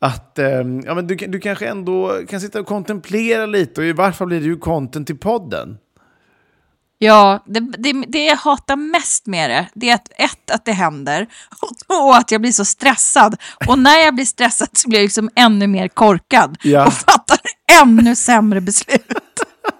[0.00, 0.46] att eh,
[0.84, 4.26] ja, men du, du kanske ändå kan sitta och kontemplera lite och i varje fall
[4.26, 5.76] blir det ju content till podden.
[7.00, 10.72] Ja, det, det, det jag hatar mest med det, det är att ett, att det
[10.72, 11.26] händer
[11.62, 13.36] och två, att jag blir så stressad.
[13.68, 16.86] Och när jag blir stressad så blir jag liksom ännu mer korkad Ja.
[16.86, 17.38] och fattar
[17.82, 19.12] ännu sämre beslut.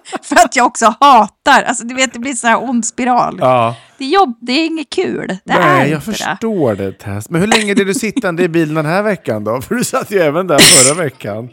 [0.23, 3.37] För att jag också hatar, alltså du vet det blir så här ond spiral.
[3.39, 3.75] Ja.
[3.97, 6.17] Det, är jobb, det är inget kul, det är Nej, jag inte det.
[6.17, 7.29] förstår det Tess.
[7.29, 9.61] Men hur länge är du sittande i bilen den här veckan då?
[9.61, 11.49] För du satt ju även där förra veckan.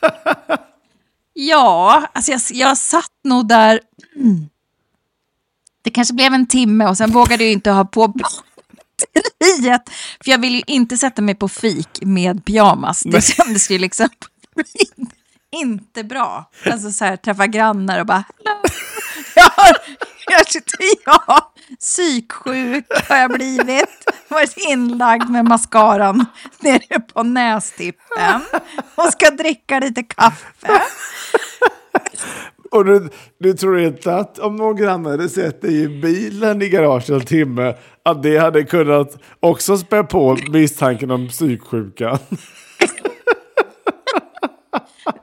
[1.38, 3.80] Ja, alltså jag, jag satt nog där...
[4.16, 4.48] Mm.
[5.82, 9.82] Det kanske blev en timme och sen vågade jag inte ha på batteriet.
[10.24, 13.02] För jag vill ju inte sätta mig på fik med pyjamas.
[13.02, 14.08] Det kändes ju liksom
[15.56, 16.50] inte bra.
[16.64, 18.24] Alltså så här, träffa grannar och bara...
[18.44, 18.60] "Hallå."
[19.34, 19.76] Jag har,
[20.26, 20.42] jag,
[21.06, 24.04] ja, psyksjuk har jag blivit.
[24.28, 26.26] Varit inlagd med mascaran
[26.60, 28.40] nere på nästippen.
[28.94, 30.82] Och ska dricka lite kaffe.
[32.70, 36.68] Och du, du tror inte att om någon granne hade sett dig i bilen i
[36.68, 42.18] garaget en timme, att det hade kunnat också spä på misstanken om psyksjuka?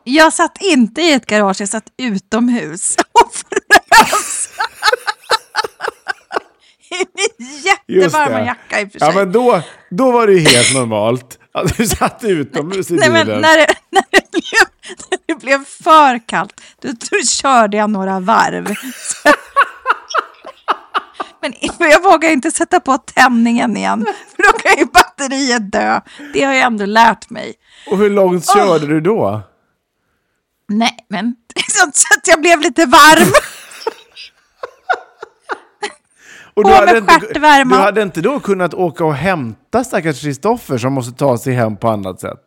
[0.03, 4.49] Jag satt inte i ett garage, jag satt utomhus och frös.
[6.89, 9.07] I min jättevarma jacka i och för sig.
[9.07, 13.09] Ja, men då, då var det ju helt normalt att du satt utomhus i Nej,
[13.09, 13.27] bilen.
[13.27, 14.67] men när det, när, det blev,
[15.09, 18.65] när det blev för kallt, då, då körde jag några varv.
[19.23, 19.33] Så-
[21.77, 25.99] Men jag vågar inte sätta på tändningen igen, för då kan ju batteriet dö.
[26.33, 27.53] Det har jag ändå lärt mig.
[27.91, 29.41] Och hur långt körde du då?
[30.77, 31.35] Nej, men
[31.67, 31.83] så
[32.17, 33.33] att jag blev lite varm.
[36.55, 37.75] Och På med inte, stjärtvärma.
[37.75, 41.77] du hade inte då kunnat åka och hämta stackars Kristoffer som måste ta sig hem
[41.77, 42.39] på annat sätt?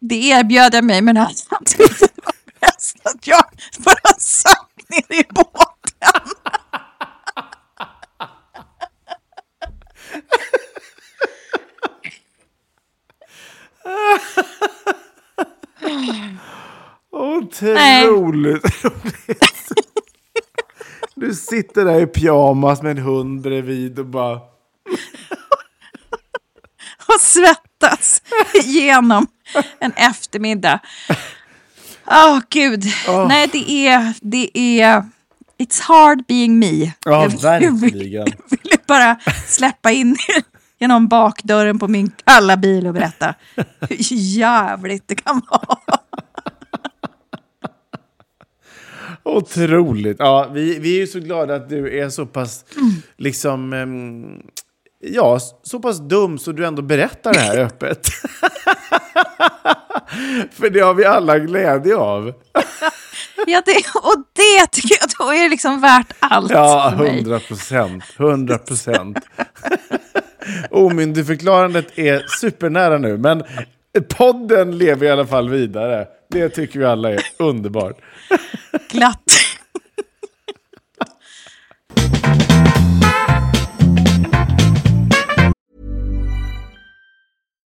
[0.00, 1.32] Det erbjöd jag mig, men han
[1.64, 3.44] tyckte det var bäst att jag
[3.78, 6.34] bara satt ner i båten.
[17.62, 19.72] Otroligt roligt.
[21.14, 24.34] Du sitter där i pyjamas med en hund bredvid och bara...
[27.06, 28.22] och svettas
[28.54, 29.26] igenom
[29.78, 30.78] en eftermiddag.
[32.06, 32.84] Åh, gud.
[33.28, 35.04] Nej, det är, det är...
[35.58, 36.66] It's hard being me.
[36.84, 38.10] Ja, Jag vill- verkligen.
[38.12, 39.16] Jag ville bara
[39.46, 40.16] släppa in
[40.80, 43.34] genom bakdörren på min kalla bil och berätta
[43.80, 45.78] hur jävligt det kan vara.
[49.38, 50.16] Otroligt.
[50.18, 52.64] Ja, vi, vi är ju så glada att du är så pass,
[53.16, 54.42] liksom, ehm,
[55.00, 58.08] ja, så pass dum så du ändå berättar det här öppet.
[60.52, 62.32] För det har vi alla glädje av.
[63.46, 68.04] Ja, det, och det tycker jag då är liksom värt allt Ja, hundra procent.
[68.18, 69.18] Hundra procent.
[70.70, 73.42] Omyndigförklarandet är supernära nu, men
[74.00, 76.06] podden lever i alla fall vidare.
[76.30, 77.96] Det tycker vi alla är underbart.
[78.90, 79.22] Glatt.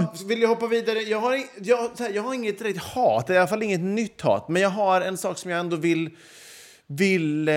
[0.00, 0.98] Jag vill jag hoppa vidare.
[0.98, 3.80] Jag har, ing- jag, så här, jag har inget direkt hat, i alla fall inget
[3.80, 4.48] nytt hat.
[4.48, 6.10] Men jag har en sak som jag ändå vill,
[6.86, 7.54] vill eh,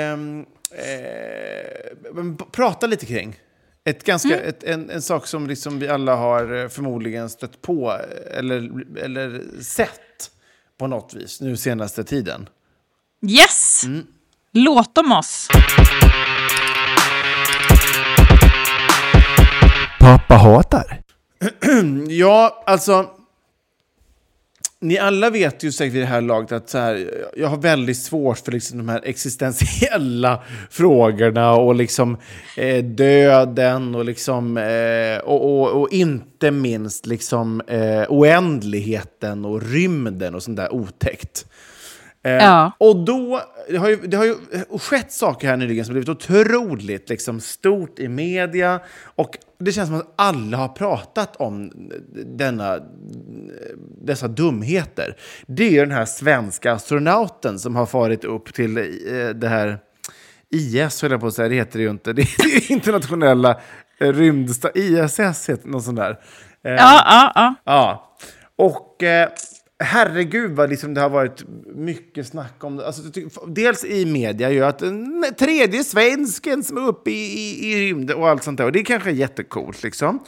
[2.38, 3.36] p- prata lite kring.
[3.86, 7.91] Ett ganska, ett, en, en sak som liksom vi alla har eh, förmodligen stött på
[7.91, 8.71] eh, eller,
[9.04, 10.32] eller sett
[10.80, 12.50] på något vis nu senaste tiden.
[13.28, 13.84] Yes!
[13.86, 14.08] Mm.
[14.52, 15.47] Låt om oss.
[20.00, 21.02] Pappa hatar.
[22.08, 23.10] ja, alltså...
[24.80, 27.97] Ni alla vet ju säkert vid det här laget att så här, jag har väldigt
[27.97, 32.17] svårt för liksom de här existentiella frågorna och liksom
[32.58, 40.36] eh, döden och, liksom, eh, och, och, och inte minst liksom, eh, oändligheten och rymden
[40.36, 41.45] och sånt där otäckt.
[42.28, 42.72] Eh, Ja.
[42.78, 44.36] Och då, det har, ju, det har ju
[44.80, 48.80] skett saker här nyligen som blivit otroligt liksom, stort i media.
[49.16, 51.72] Och det känns som att alla har pratat om
[52.26, 52.80] denna,
[54.02, 55.16] dessa dumheter.
[55.48, 59.80] Det är ju den här svenska astronauten som har farit upp till eh, det här
[60.50, 62.13] IS, höll jag på att säga, det heter det ju inte.
[62.13, 63.60] Det är internationella
[64.00, 64.70] eh, rymdsta...
[64.76, 66.12] ISS heter något sånt där.
[66.63, 67.56] Eh, Ja, ja, ja.
[67.66, 68.18] Ja,
[68.58, 69.30] och eh,
[69.80, 71.44] herregud vad liksom det har varit
[71.76, 72.88] mycket snack om det.
[72.88, 73.02] Alltså,
[73.48, 78.18] dels i media ju att den tredje svensken som är uppe i, i, i rymden
[78.18, 78.66] och allt sånt där.
[78.66, 80.20] Och det kanske är jättecoolt liksom.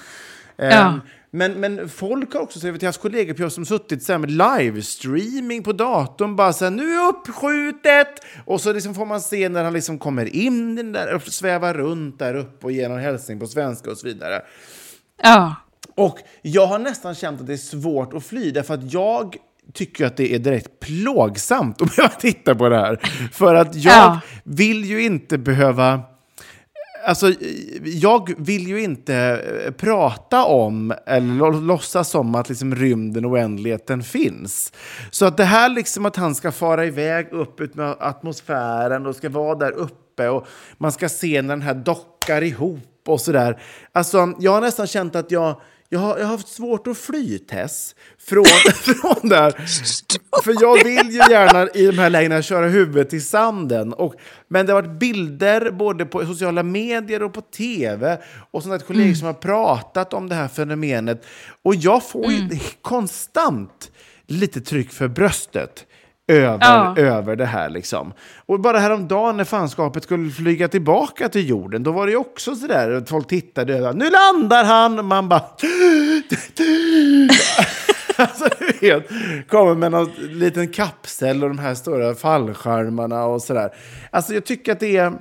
[0.56, 0.66] Ja.
[0.66, 1.00] Ehm,
[1.32, 4.04] men, men folk har också, så jag vet, jag har haft kollegor på som suttit
[4.04, 8.08] så med livestreaming på datorn, bara så här, nu är uppskjutet!
[8.46, 11.74] Och så liksom får man se när han liksom kommer in den där och svävar
[11.74, 14.42] runt där uppe och ger någon hälsning på svenska och så vidare.
[15.24, 15.56] ja.
[16.00, 19.36] Och jag har nästan känt att det är svårt att fly, därför att jag
[19.74, 23.00] tycker att det är direkt plågsamt att behöva titta på det här.
[23.32, 24.20] För att jag Ja.
[24.44, 26.02] vill ju inte behöva...
[27.06, 27.34] Alltså,
[27.84, 29.16] jag vill ju inte
[29.66, 34.74] eh, prata om eller låtsas som att liksom rymden och oändligheten finns.
[35.12, 39.16] Så att det här liksom att han ska fara iväg upp ut med atmosfären och
[39.16, 43.62] ska vara där uppe och man ska se när den här dockar ihop och sådär.
[43.92, 47.39] Alltså, jag har nästan känt att jag jag har, jag har haft svårt att fly,
[47.39, 49.52] Tess, från, från där.
[50.43, 53.93] För jag vill ju gärna i de här lägena köra huvudet i sanden.
[53.93, 54.13] Och,
[54.47, 58.21] men det har varit bilder både på sociala medier och på tv
[58.52, 61.25] och sådana kollegor som har pratat om det här fenomenet.
[61.63, 63.91] Och jag får ju konstant
[64.28, 65.86] lite tryck för bröstet
[66.30, 66.94] över, Ja.
[66.98, 67.70] över det här.
[67.70, 68.13] Liksom.
[68.46, 72.56] Och bara häromdagen när fanskapet skulle flyga tillbaka till jorden, då var det ju också
[72.56, 73.94] sådär att folk tittade över.
[73.94, 75.00] Nu landar han!
[75.00, 75.39] Och man bara...
[78.18, 79.10] alltså, du vet,
[79.48, 83.70] kommer med någon liten kapsel och de här stora fallskärmarna och sådär.
[84.12, 85.13] Alltså, jag tycker att det är...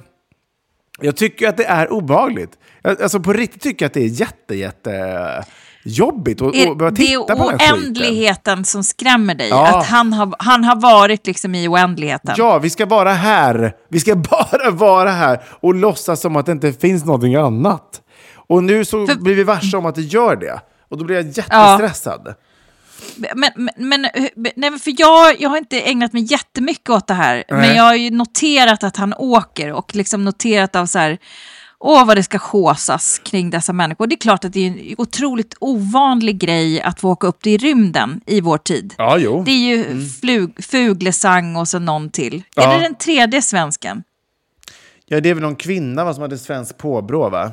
[1.01, 2.51] Jag tycker att det är obehagligt.
[2.83, 5.45] Alltså på riktigt tycker jag att det är jätte, jätte
[5.89, 7.75] jobbigt att behöva det titta är på den här skiten.
[7.75, 9.49] oändligheten som skrämmer dig.
[9.49, 9.79] Ja.
[9.79, 12.35] Att han har, han har varit liksom i oändligheten.
[12.39, 13.73] Ja, vi ska vara här.
[13.89, 18.01] Vi ska bara vara här och låtsas som att det inte finns någonting annat.
[18.49, 20.61] Och nu så För- blir vi varse om att det gör det.
[20.91, 22.35] Och då blir jag jättestressad.
[23.17, 24.07] Men, men, men
[24.57, 27.35] nej, för jag, jag har inte ägnat mig jättemycket åt det här.
[27.49, 27.61] Nej.
[27.61, 31.19] Men jag har ju noterat att han åker och liksom noterat av så här,
[31.81, 34.07] åh vad det ska håsas kring dessa människor.
[34.07, 37.59] Det är klart att det är en otroligt ovanlig grej att få åka upp till
[37.59, 38.95] rymden i vår tid.
[38.99, 39.43] Ja, jo.
[39.45, 42.43] Det är ju flug, Fuglesang och så någon till.
[42.55, 42.63] Ja.
[42.63, 44.03] Är det den tredje svensken?
[45.07, 47.53] Ja, det är väl någon kvinna va, som hade svenskt påbrå, va?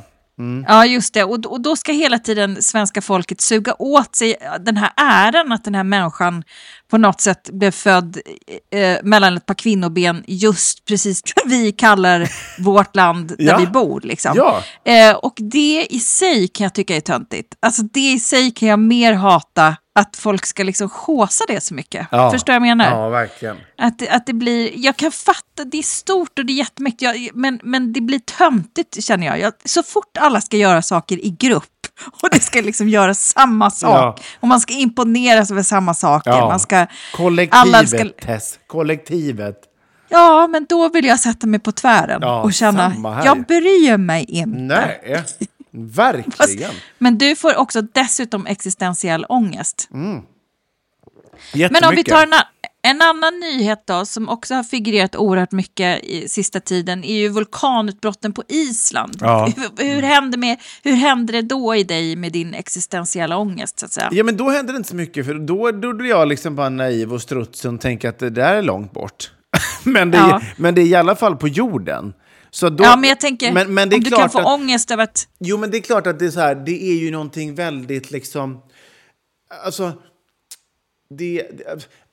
[0.68, 1.24] Ja, just det.
[1.24, 5.64] Och, och då ska hela tiden svenska folket suga åt sig den här äran att
[5.64, 6.44] den här människan
[6.92, 8.18] på något sätt blev född
[8.72, 12.30] eh, mellan ett par kvinnoben just precis där vi kallar
[12.64, 13.58] vårt land där Ja.
[13.58, 14.02] vi bor.
[14.02, 14.32] Liksom.
[14.36, 14.64] Ja.
[14.92, 17.56] Eh, och det i sig kan jag tycka är töntigt.
[17.60, 21.74] Alltså det i sig kan jag mer hata att folk ska liksom håsa det så
[21.74, 22.08] mycket.
[22.12, 22.32] Ja.
[22.32, 22.92] Förstår du vad jag menar?
[23.00, 23.58] Ja, verkligen.
[23.78, 27.30] Att, att det blir, jag kan fatta, det är stort och det är jättemäktigt, jag,
[27.34, 29.40] men, men det blir töntigt känner jag.
[29.40, 29.54] jag.
[29.66, 31.64] Så fort alla ska göra saker i grupp
[32.22, 34.20] och det ska liksom göra samma sak.
[34.20, 34.24] Ja.
[34.40, 36.32] Och man ska imponeras över samma saker.
[36.32, 36.48] Ja.
[36.48, 38.60] Man ska, Kollektivet, ska, Tess.
[38.68, 39.62] Kollektivet.
[40.10, 42.94] ja, men då vill jag sätta mig på tvären Ja, och känna,
[43.26, 44.58] jag bryr mig inte.
[44.58, 45.24] Nej,
[45.72, 46.72] verkligen.
[46.98, 49.90] Men du får också dessutom existentiell ångest.
[51.54, 51.82] Jättemycket.
[51.82, 52.34] Men om vi tar en,
[52.86, 57.30] en annan nyhet då, som också har figurerat oerhört mycket i sista tiden, är ju
[57.30, 59.18] vulkanutbrotten på Island.
[59.20, 59.50] Ja.
[59.56, 63.86] Hur, hur, hände med, hur hände det då i dig med din existentiella ångest, så
[63.86, 64.10] att säga?
[64.12, 66.70] Ja, men då hände det inte så mycket, för då då blev jag liksom bara
[66.70, 69.32] naiv och strutsig och tänkte att det där är långt bort.
[69.84, 70.42] men, det är, Ja.
[70.58, 72.14] men det är i alla fall på jorden.
[72.52, 75.04] Så då, ja, men jag tänker, men, men om du kan få att, ångest över
[75.04, 75.28] att...
[75.40, 78.12] Jo, men det är klart att det är så här, det är ju någonting väldigt
[78.12, 78.62] liksom...
[79.66, 79.92] Alltså,
[81.10, 81.48] det,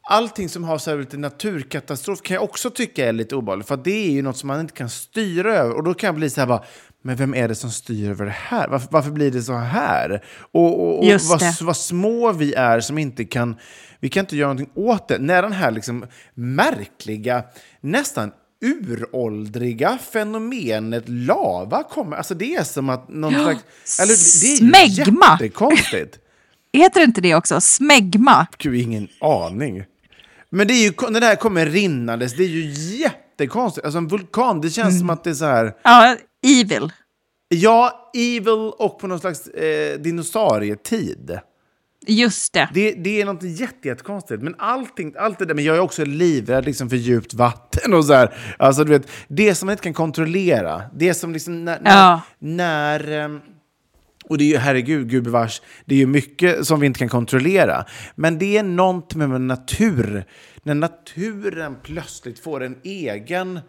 [0.03, 3.69] allting som har så här lite naturkatastrof kan jag också tycka är lite obehagligt.
[3.69, 5.75] För det är ju något som man inte kan styra över.
[5.75, 6.65] Och då kan jag bli så här bara,
[7.03, 8.69] men vem är det som styr över det här?
[8.69, 10.25] Varför, varför blir det så här?
[10.53, 13.57] Och, och, och vad, vad små vi är som inte kan,
[14.01, 15.19] vi kan inte göra någonting åt det.
[15.19, 17.45] När den här liksom märkliga,
[17.81, 18.33] nästan
[18.65, 22.17] uråldriga fenomenet lava kommer.
[22.17, 24.01] Alltså det är som att någon slags...
[24.01, 24.09] Eller,
[24.43, 25.39] det är Smegma.
[25.41, 26.19] jättekonstigt.
[26.73, 27.61] Heter inte det också?
[27.61, 28.47] Smegma?
[28.59, 29.85] Gud, ingen aning.
[30.53, 33.85] Men det är ju, när det här kommer rinnandes, det är ju jättekonstigt.
[33.85, 35.75] Alltså en vulkan, det känns som att det är så här...
[35.83, 36.93] Ja, evil.
[37.49, 41.39] Ja, evil och på någon slags eh, dinosaurietid.
[42.07, 42.69] Just det.
[42.75, 44.43] Det, det är något jätte, jättekonstigt.
[44.43, 48.05] Men allting, allt det där, men jag är också livrädd liksom för djupt vatten och
[48.05, 48.35] så här.
[48.59, 50.83] Alltså, du vet, det som man inte kan kontrollera.
[50.95, 51.81] Det som liksom när...
[51.81, 52.21] när, Ja.
[52.39, 53.41] när ehm,
[54.33, 57.85] och det är ju, herregud, gubevars, det är ju mycket som vi inte kan kontrollera.
[58.15, 60.25] Men det är något med natur.
[60.63, 63.61] När naturen plötsligt får en egen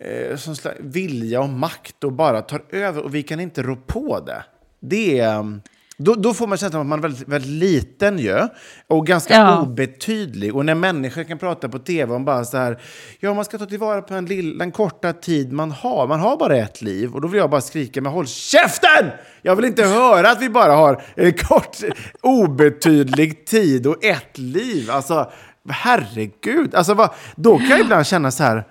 [0.00, 3.76] eh, som slags vilja och makt och bara tar över och vi kan inte rå
[3.76, 4.44] på det.
[4.80, 5.40] Det är...
[5.40, 5.62] Mm,
[5.96, 8.48] då, då får man känslan av att man är väldigt, väldigt liten ju,
[8.88, 9.62] och ganska Ja.
[9.62, 10.56] obetydlig.
[10.56, 12.78] Och när människor kan prata på tv om bara så här,
[13.20, 16.06] ja man ska ta tillvara på den, lilla, den korta tid man har.
[16.06, 17.14] Man har bara ett liv.
[17.14, 19.10] Och då vill jag bara skrika, men håll käften!
[19.42, 21.76] Jag vill inte höra att vi bara har en kort,
[22.22, 24.90] obetydlig tid och ett liv.
[24.90, 25.30] Alltså,
[25.68, 26.74] herregud.
[26.74, 28.64] Alltså, vad, då kan jag ibland känna så här,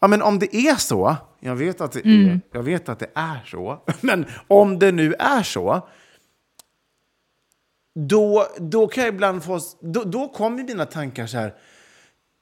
[0.00, 3.10] Ja, men om det är så, jag vet, att det är, jag vet att det
[3.14, 5.88] är så, men om det nu är så,
[7.96, 9.60] då, då kan jag ibland få...
[9.80, 11.54] Då, då kommer mina tankar så här,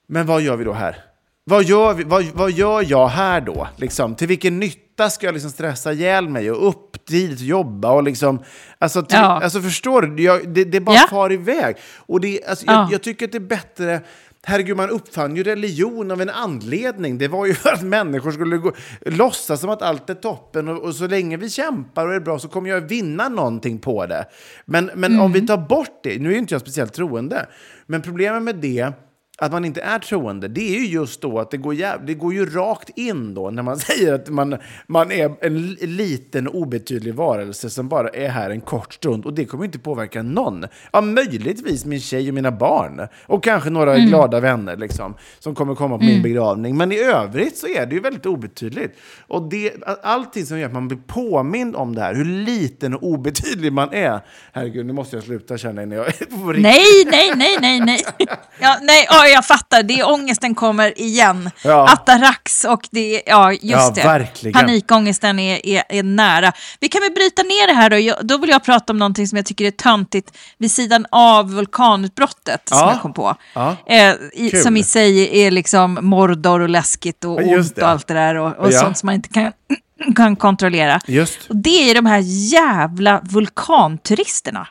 [0.09, 0.97] men vad gör vi då här?
[1.45, 3.69] Vad gör, vi, vad, vad gör jag här då?
[3.77, 7.93] Liksom, till vilken nytta ska jag liksom stressa ihjäl mig och upp tidigt och jobba?
[7.93, 8.43] Och liksom,
[8.79, 9.43] alltså, till, Ja.
[9.43, 10.23] alltså förstår du?
[10.23, 11.07] Jag, det, det bara Ja.
[11.11, 11.77] far iväg.
[11.97, 12.73] Och det, alltså, Ja.
[12.73, 14.01] jag, jag tycker att det är bättre...
[14.47, 17.19] Herregud, man uppfann ju religion av en anledning.
[17.19, 20.83] Det var ju för att människor skulle gå, låtsas som att allt är toppen och,
[20.83, 24.25] och så länge vi kämpar och är bra så kommer jag vinna någonting på det.
[24.65, 27.47] Men, men om vi tar bort det, nu är inte jag speciellt troende,
[27.87, 28.93] men problemet med det
[29.39, 32.15] att man inte är troende, det är ju just då att det går, jäv, det
[32.15, 34.57] går ju rakt in då när man säger att man,
[34.87, 39.35] man är en li- liten obetydlig varelse som bara är här en kort stund och
[39.35, 40.65] det kommer inte påverka någon.
[40.93, 45.75] Ja, möjligtvis min tjej och mina barn och kanske några glada vänner liksom, som kommer
[45.75, 46.77] komma på min begravning.
[46.77, 48.99] Men i övrigt så är det ju väldigt obetydligt.
[49.27, 49.73] Och det,
[50.03, 53.93] allting som gör att man blir påmind om det här, hur liten och obetydlig man
[53.93, 54.21] är.
[54.53, 56.63] Herregud, nu måste jag sluta känna innan jag är på riktigt.
[56.63, 58.05] Nej, nej, nej, nej, nej.
[58.61, 59.83] Ja, nej ja, jag fattar.
[59.83, 61.51] Det är ångesten kommer igen.
[61.63, 61.93] Ja.
[61.93, 64.03] Atarax och det är, ja just Ja, det.
[64.03, 64.53] verkligen.
[64.61, 66.53] Panikångesten är, är, är nära.
[66.81, 67.99] Vi kan väl bryta ner det här då.
[67.99, 71.51] Jag, då vill jag prata om någonting som jag tycker är töntigt vid sidan av
[71.53, 72.93] vulkanutbrottet som Ja.
[72.93, 73.37] jag kom på.
[73.55, 73.77] Ja.
[73.87, 78.15] Eh, i, som i sig är liksom Mordor och läskigt och ont och allt det
[78.15, 79.53] där och, och sånt som man inte kan,
[80.17, 81.01] kan kontrollera.
[81.07, 81.39] Just.
[81.49, 82.21] Och det är de här
[82.53, 84.69] jävla vulkanturisterna.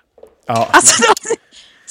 [0.48, 0.70] Ja.
[0.72, 1.36] Alltså de,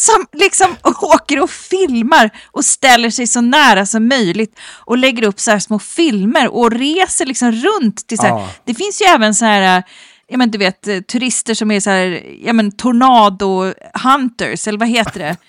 [0.02, 5.40] som liksom åker och filmar och ställer sig så nära som möjligt och lägger upp
[5.40, 8.30] så här små filmer och reser liksom runt till så här.
[8.30, 8.48] Ja.
[8.64, 9.82] Det finns ju även så här,
[10.28, 13.74] ja men du vet, eh, turister som är så här, ja men tornado
[14.04, 15.36] hunters, eller vad heter det?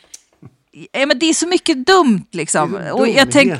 [0.91, 2.75] Ja, men det är så mycket dumt liksom.
[2.93, 3.53] Och jag, tänk,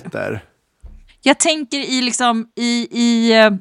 [1.22, 3.52] jag tänker i liksom i, i, eh,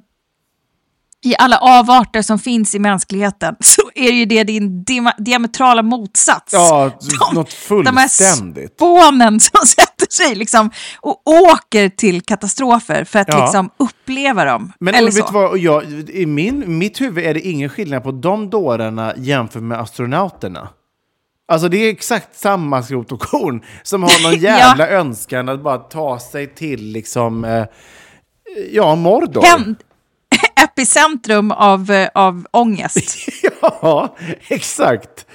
[1.24, 6.52] i alla avarter som finns i mänskligheten så är ju det din dia- diametrala motsats.
[6.52, 6.90] Ja,
[7.34, 8.72] något De här fullständigt.
[8.74, 10.70] spånen som sätter sig liksom
[11.00, 13.44] och åker till katastrofer för att Ja.
[13.44, 14.72] liksom uppleva dem.
[14.80, 18.50] Men Eller vet vad, jag, i min, mitt huvud är det ingen skillnad på de
[18.50, 20.68] dårarna jämfört med astronauterna.
[21.52, 24.58] Alltså det är exakt samma skrot och korn som har någon Ja.
[24.58, 27.64] jävla önskan att bara ta sig till liksom, eh,
[28.72, 29.42] ja, Mordor.
[29.42, 29.76] Hem-
[30.64, 33.16] epicentrum av, eh, av ångest.
[33.82, 34.16] Ja,
[34.48, 35.26] exakt.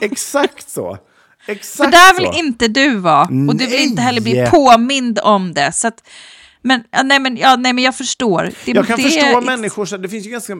[0.00, 0.98] Exakt så.
[1.46, 2.38] Exakt För där vill så.
[2.38, 3.22] inte du vara.
[3.22, 5.72] Och du vill inte heller bli påmind om det.
[5.72, 6.02] Så att,
[6.62, 8.42] men, ja, nej, men, ja, nej, men jag förstår.
[8.64, 10.54] Det, Jag kan det, förstå människor, så det finns ju ganska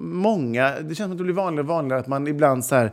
[0.00, 2.92] många, det känns som att det blir vanligare och vanligare att man ibland så här,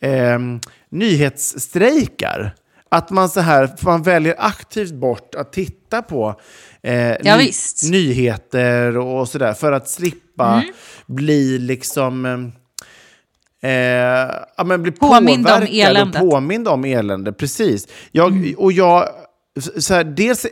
[0.00, 0.60] ehm,
[0.90, 2.54] nyhetsstrejkar.
[2.90, 6.40] Att man så här, man väljer aktivt bort att titta på
[6.82, 7.34] eh, Ja.
[7.34, 7.50] Mm.
[7.90, 10.64] nyheter och sådär för att slippa
[11.06, 12.24] bli liksom
[13.62, 13.70] eh,
[14.56, 16.22] ja, men bli Påmind om påverkad eländet.
[16.22, 17.32] och påmind om elände.
[17.32, 17.88] Precis.
[18.12, 18.54] Jag, Mm.
[18.58, 19.08] Och jag,
[19.78, 20.46] så här, dels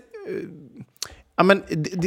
[1.37, 1.63] Ja, men,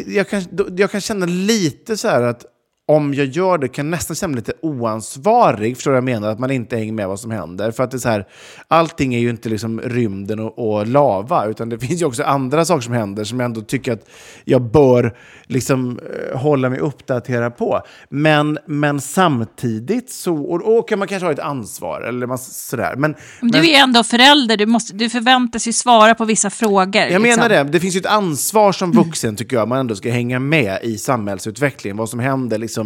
[0.08, 0.44] jag, kan,
[0.78, 2.46] jag kan känna lite så här att
[2.90, 6.16] om jag gör det kan jag nästan känna mig lite oansvarig, förstår du vad jag
[6.16, 6.32] menar?
[6.32, 7.72] Att man inte hänger med vad som händer.
[7.72, 8.28] För att det är så här,
[8.68, 12.66] allting är ju inte liksom rymden och, och lava, utan det finns ju också andra
[12.66, 14.10] saker som händer som jag ändå tycker att
[14.44, 15.16] jag bör
[15.48, 17.82] liksom eh, hålla mig uppdaterad på.
[18.10, 22.96] Men, men samtidigt så, och, och kan man kanske ha ett ansvar, eller man, sådär.
[22.96, 27.02] Men, Men du är ändå förälder, du, måste, du förväntas ju svara på vissa frågor.
[27.02, 27.22] jag liksom.
[27.22, 27.64] menar det.
[27.64, 30.98] Det finns ju ett ansvar som vuxen, tycker jag, man ändå ska hänga med i
[30.98, 31.98] samhällsutvecklingen.
[31.98, 32.79] Vad som händer liksom,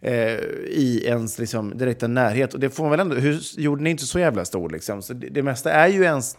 [0.00, 0.34] eh,
[0.66, 2.54] i ens liksom, direkta närhet.
[2.54, 3.16] Och det får man väl ändå...
[3.16, 4.70] Hur, jorden är inte så jävla stor.
[4.70, 5.02] Liksom.
[5.02, 6.36] Så det, det mesta är ju ens...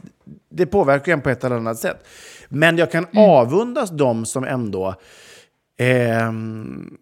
[0.49, 2.07] Det påverkar ju en på ett eller annat sätt.
[2.49, 4.95] Men jag kan avundas de som ändå...
[5.77, 6.97] ehm,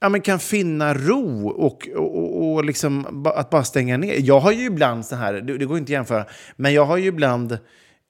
[0.00, 4.14] ja, men kan finna ro och, och, och, liksom att bara stänga ner.
[4.18, 6.24] Jag har ju ibland så här, det, det går inte att jämföra,
[6.56, 7.58] men jag har ju ibland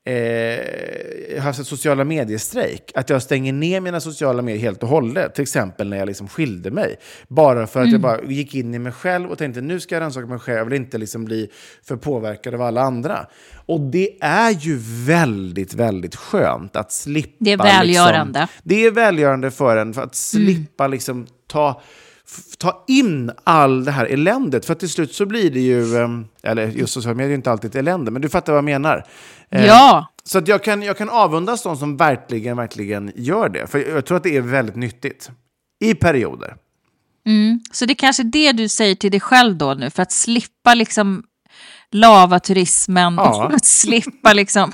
[0.09, 2.93] eh, haft ett sociala mediestrejk.
[2.95, 5.35] Att jag stänger ner mina sociala medier helt och hållet.
[5.35, 6.97] Till exempel när jag liksom skilde mig.
[7.29, 10.03] Bara för att jag bara gick in i mig själv och tänkte nu ska jag
[10.03, 10.59] rannsaka mig själv.
[10.59, 11.51] Jag vill inte liksom bli
[11.83, 13.27] för påverkad av alla andra.
[13.67, 17.37] Och det är ju väldigt, väldigt skönt att slippa...
[17.39, 18.41] Det är välgörande.
[18.41, 21.83] Liksom, det är välgörande för en, för att slippa liksom ta
[22.59, 24.67] ta in all det här eländet.
[24.67, 27.51] För att till slut så blir det ju, ehm, eller just sociala medier är inte
[27.51, 29.05] alltid ett elände, men du fattar vad jag menar.
[29.51, 33.67] Eh, Ja, Så jag, kan, jag kan avundas de som verkligen, verkligen gör det.
[33.67, 35.31] För jag tror att det är väldigt nyttigt.
[35.85, 36.55] I perioder.
[37.73, 40.75] så det är kanske det du säger till dig själv då nu, för att slippa
[40.75, 41.23] liksom
[41.91, 43.47] lavaturismen, Ja.
[43.55, 44.73] och slippa liksom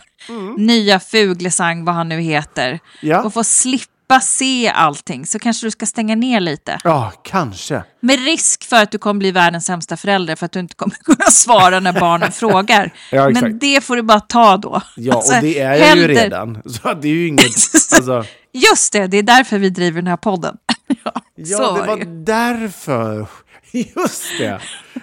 [0.57, 3.23] nya Fuglesang, vad han nu heter, Ja.
[3.23, 3.91] och få slippa
[4.21, 6.79] se allting, så kanske du ska stänga ner lite.
[6.85, 7.85] Ja, kanske.
[8.01, 10.95] Med risk för att du kommer bli världens sämsta förälder för att du inte kommer
[11.05, 12.91] kunna svara när barnen frågar.
[13.13, 13.31] Ja.
[13.31, 14.81] Men det får du bara ta då.
[14.97, 16.63] Ja, Alltså, och det är jag ju hellre- redan.
[16.67, 17.45] Så det är ju inget...
[17.97, 20.57] Alltså, Just det, det är därför vi driver den här podden.
[21.05, 22.05] ja, ja, det var var ju.
[22.25, 23.27] därför.
[23.73, 24.61] Just det.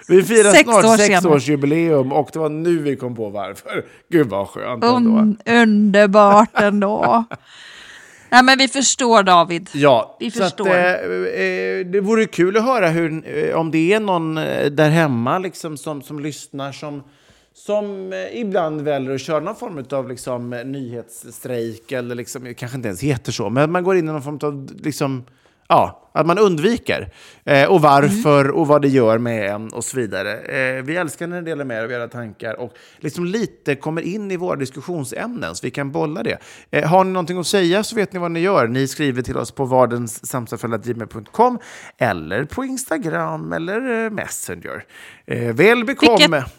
[0.08, 1.34] Vi firar Sex snart år sex senare.
[1.34, 3.84] års jubileum och det var nu vi kom på varför.
[4.12, 4.96] Gud vad skönt ändå.
[4.96, 7.24] Un- underbart ändå.
[8.32, 9.68] Nej, men vi förstår David.
[9.72, 10.68] Ja, Vi förstår.
[10.68, 14.66] Att, eh, eh, det vore kul att höra hur, eh, om det är någon eh,
[14.66, 17.02] där hemma liksom, som, som lyssnar som,
[17.54, 23.00] som ibland väljer att köra någon form av liksom, nyhetsstrejk eller liksom, kanske inte ens
[23.00, 25.24] heter så, men man går in i någon form av liksom,
[25.72, 27.12] ja, att man undviker.
[27.44, 30.32] Eh, och varför och vad det gör med en och så vidare.
[30.38, 34.02] Eh, vi älskar när ni delar med er av era tankar och liksom lite kommer
[34.02, 36.38] in i våra diskussionsämnen så vi kan bolla det.
[36.70, 38.68] Eh, har ni någonting att säga så vet ni vad ni gör.
[38.68, 41.58] Ni skriver till oss på vardenssamtalsföräldragmail.com
[41.98, 44.84] eller på Instagram eller eh, Messenger.
[45.26, 46.16] Eh, väl bekomme!
[46.18, 46.52] Vilket-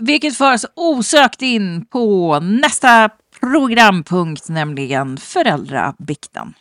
[0.00, 6.54] Vilket för oss osökt in på nästa programpunkt, nämligen föräldrabikten.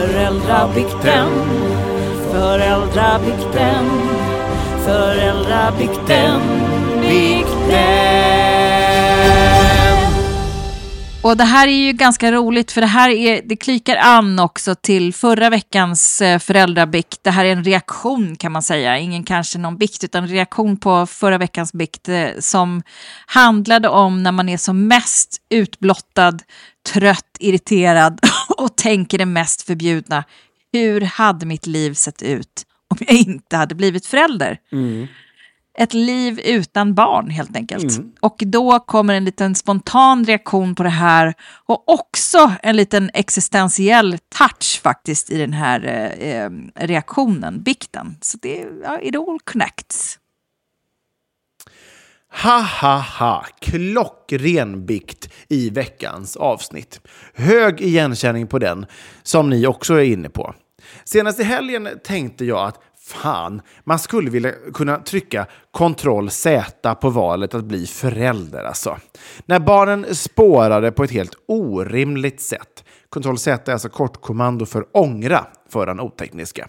[0.00, 1.28] Föräldrabikten,
[2.32, 3.90] föräldrabikten,
[4.84, 6.40] föräldrabikten,
[7.00, 8.50] bikten.
[11.22, 14.74] Och det här är ju ganska roligt för det här är, det klikar an också
[14.74, 17.18] till förra veckans eh, föräldrabikt.
[17.22, 21.06] Det här är en reaktion kan man säga, ingen kanske någon bikt utan reaktion på
[21.06, 22.82] förra veckans bikt eh, som
[23.26, 26.38] handlade om när man är som mest utblottad,
[26.88, 28.20] trött, irriterad
[28.58, 30.24] och tänker det mest förbjudna.
[30.72, 34.58] Hur hade mitt liv sett ut om jag inte hade blivit förälder?
[35.78, 37.98] Ett liv utan barn helt enkelt.
[38.20, 41.34] Och då kommer en liten spontan reaktion på det här
[41.66, 48.16] och också en liten existentiell touch faktiskt i den här eh, eh, reaktionen, bikten.
[48.20, 50.18] Så det, ja, it all connects.
[52.32, 53.46] Ha, ha, ha.
[53.60, 57.00] Klockren bikt i veckans avsnitt.
[57.34, 58.86] Hög igenkänning på den,
[59.22, 60.54] som ni också är inne på.
[61.04, 67.10] Senast i helgen tänkte jag att fan, man skulle vilja kunna trycka Ctrl Z på
[67.10, 68.96] valet att bli förälder alltså.
[69.46, 72.84] När barnen spårade på ett helt orimligt sätt.
[73.10, 76.68] Ctrl Z är alltså kortkommando för ångra för den otekniska.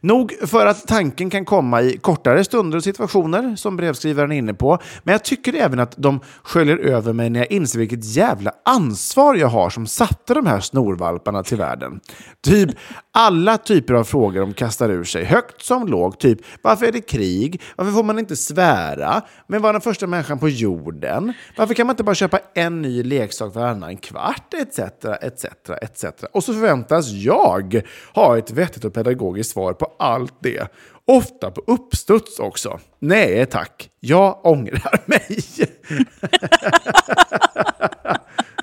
[0.00, 4.54] Nog för att tanken kan komma i kortare stunder och situationer, som brevskrivaren är inne
[4.54, 8.52] på, men jag tycker även att de sköljer över mig när jag inser vilket jävla
[8.64, 12.00] ansvar jag har som satte de här snorvalparna till världen.
[12.42, 12.70] Typ
[13.12, 17.00] alla typer av frågor de kastar ur sig, högt som lågt, typ varför är det
[17.00, 17.62] krig?
[17.76, 19.22] Varför får man inte svära?
[19.46, 21.32] Men var den första människan på jorden?
[21.56, 24.54] Varför kan man inte bara köpa en ny leksak varannan kvart?
[24.54, 24.78] Etc,
[25.22, 25.44] etc,
[25.82, 26.04] etc.
[26.32, 27.82] Och så förväntas jag
[28.14, 30.68] ha ett vettigt och pedagogiskt svar på allt det.
[31.06, 32.80] Ofta på uppstuds också.
[32.98, 35.38] Nej tack, jag ångrar mig.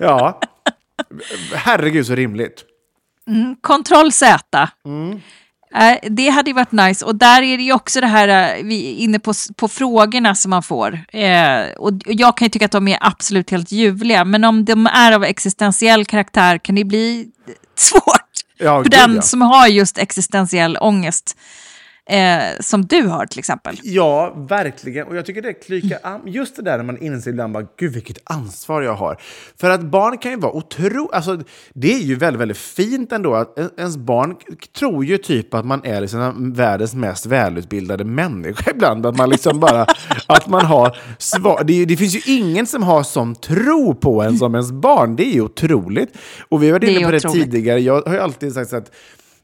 [0.00, 0.40] ja,
[1.54, 2.64] herregud så rimligt.
[3.28, 4.68] Mm, kontroll Z.
[4.84, 5.20] Mm.
[6.02, 7.04] Det hade ju varit nice.
[7.04, 10.34] Och där är det ju också det här, eh, vi är inne på, på frågorna
[10.34, 11.00] som man får.
[11.08, 14.24] Eh, och jag kan ju tycka att de är absolut helt ljuvliga.
[14.24, 17.28] Men om de är av existentiell karaktär kan det bli
[17.74, 18.25] svårt.
[18.58, 19.22] Ja, för gud, den ja.
[19.22, 21.36] som har just existentiell ångest.
[22.08, 23.76] Eh, som du har till exempel.
[23.82, 25.06] Ja, verkligen.
[25.06, 26.20] Och jag tycker det klyka an.
[26.26, 29.16] Just det där när man inser ibland bara, gud vilket ansvar jag har.
[29.60, 31.12] För att barn kan ju vara otroligt...
[31.12, 31.40] Alltså,
[31.74, 34.36] det är ju väldigt, väldigt fint ändå att en- ens barn
[34.78, 39.06] tror ju typ att man är liksom en världens mest välutbildade människa ibland.
[39.06, 39.86] Att man liksom bara...
[40.26, 41.64] att man har svar.
[41.64, 45.16] Det, det finns ju ingen som har sån tro på en som ens barn.
[45.16, 46.16] Det är ju otroligt.
[46.48, 47.44] Och vi var Det är inne på det otroligt.
[47.52, 47.80] tidigare.
[47.80, 48.90] Jag har ju alltid sagt så att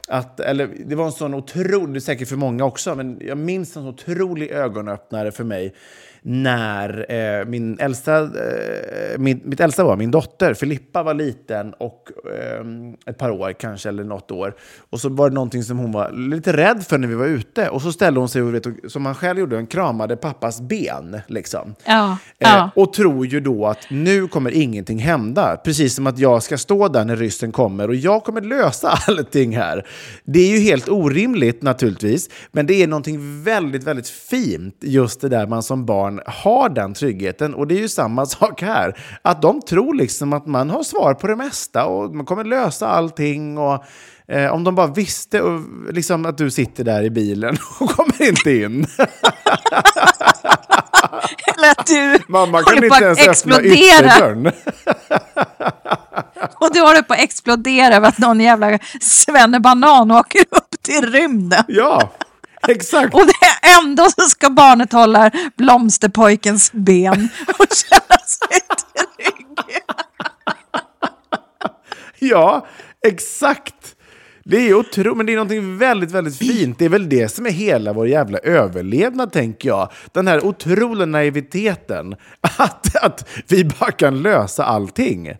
[0.09, 3.83] att, eller, det var en sån otrolig, säkert för många också, men jag minns en
[3.83, 5.75] sån otrolig ögonöppnare för mig
[6.23, 12.09] när eh, min äldsta, eh, min, mitt äldsta var min dotter, Filippa var liten och
[12.35, 12.64] eh,
[13.07, 14.55] ett par år kanske, eller något år.
[14.91, 17.68] Och så var det någonting som hon var lite rädd för när vi var ute.
[17.68, 20.61] Och så ställde hon sig, och vet, du, som man själv gjorde, hon kramade pappas
[20.61, 21.20] ben.
[21.27, 21.75] Liksom.
[21.85, 22.70] Ja, Eh, ja.
[22.75, 25.57] och tror ju då att nu kommer ingenting hända.
[25.64, 29.57] Precis som att jag ska stå där när ryssen kommer och jag kommer lösa allting
[29.57, 29.87] här.
[30.25, 35.29] Det är ju helt orimligt naturligtvis, men det är någonting väldigt, väldigt fint just det
[35.29, 37.55] där man som barn har den tryggheten.
[37.55, 38.99] Och det är ju samma sak här.
[39.23, 42.89] Att de tror liksom att man har svar på det mesta och man kommer lösa
[42.89, 43.59] allting.
[43.59, 43.85] Och,
[44.29, 45.61] eh, om de bara visste och,
[45.93, 48.87] liksom, att du sitter där i bilen och kommer inte in.
[51.57, 53.75] Eller att du Mamma kan inte att ens öppna explodera.
[53.75, 54.53] ytterdörren.
[56.61, 61.65] Och du håller på att explodera över att någon jävla svennebanan åker upp till rymden.
[61.69, 62.13] Ja,
[62.69, 63.15] exakt.
[63.15, 68.61] Och det, ändå så ska barnet hålla blomsterpojkens ben och känna sig
[69.19, 69.47] trygg.
[72.19, 72.67] Ja,
[73.07, 73.75] exakt.
[74.45, 76.79] Det är otroligt, men det är någonting väldigt, väldigt fint.
[76.79, 79.93] Det är väl det som är hela vår jävla överlevnad, tänker jag.
[80.13, 82.15] Den här otroliga naiviteten.
[82.59, 85.33] Att, att vi bara kan lösa allting.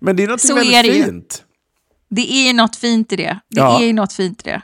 [0.00, 1.04] Men det är någonting Så väldigt är det ju.
[1.04, 1.42] fint.
[2.10, 3.38] Det är ju något fint i det.
[3.50, 3.80] Det Ja.
[3.80, 4.62] är ju något fint i det.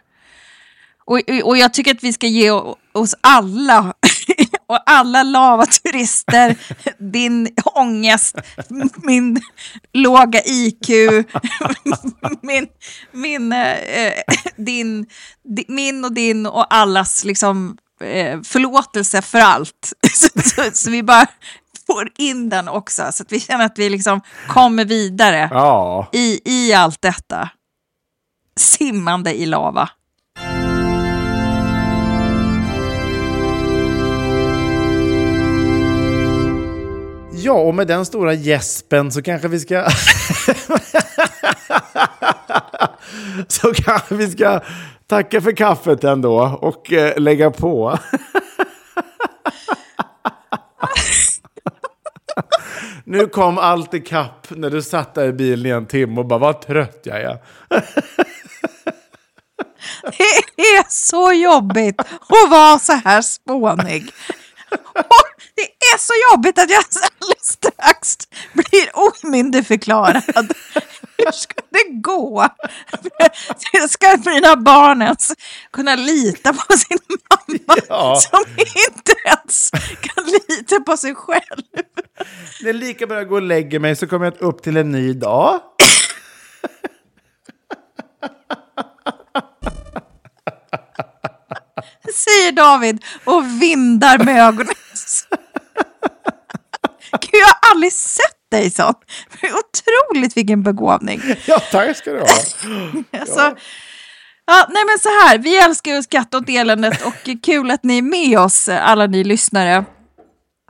[1.07, 2.51] Och, och jag tycker att vi ska ge
[2.93, 3.95] oss alla,
[4.67, 6.57] och alla lavaturister,
[7.13, 8.37] din ångest,
[9.03, 9.41] min
[9.93, 10.89] låga IQ,
[12.43, 12.67] min,
[13.13, 14.13] min, eh,
[14.57, 15.07] din,
[15.57, 19.93] di- min och din och allas liksom, eh, förlåtelse för allt.
[20.13, 21.27] Så, så, så vi bara
[21.87, 26.09] får in den också, så att vi känner att vi liksom kommer vidare Ja.
[26.13, 27.49] i, i allt detta.
[28.61, 29.89] Simmande i lava.
[37.45, 39.87] Ja, och med den stora gäspen så kanske vi ska...
[43.49, 44.61] så kanske vi ska
[45.07, 47.99] tacka för kaffet ändå och eh, lägga på.
[53.07, 56.27] Nu kom allt i kapp när du satt där i bilen i en timme och
[56.27, 57.39] bara vad trött jag är.
[60.57, 64.11] Det är så jobbigt att vara så här spånig.
[64.95, 68.17] Och det är så jobbigt att jag alldeles strax
[68.53, 70.53] blir omyndigförklarad.
[71.17, 72.49] Hur ska det gå?
[73.89, 75.33] Ska mina barn ens
[75.73, 78.21] kunna lita på sin mamma Ja.
[78.31, 79.71] som inte ens
[80.01, 81.63] kan lita på sig själv?
[82.63, 84.93] Det är lika bra att gå och lägga mig så kommer jag upp till en
[84.93, 85.61] ny dag.
[92.15, 94.75] säger David och vindar med ögonen.
[97.21, 98.95] Gud, jag har aldrig sett dig sån.
[99.41, 101.21] Är Otroligt vilken begåvning.
[101.47, 102.27] Ja, tack ska du ha.
[103.21, 103.57] Alltså,
[104.47, 107.85] ja, nej men så här, vi älskar ju att skratta åt eländet och kul att
[107.85, 109.85] ni är med oss, alla ni lyssnare.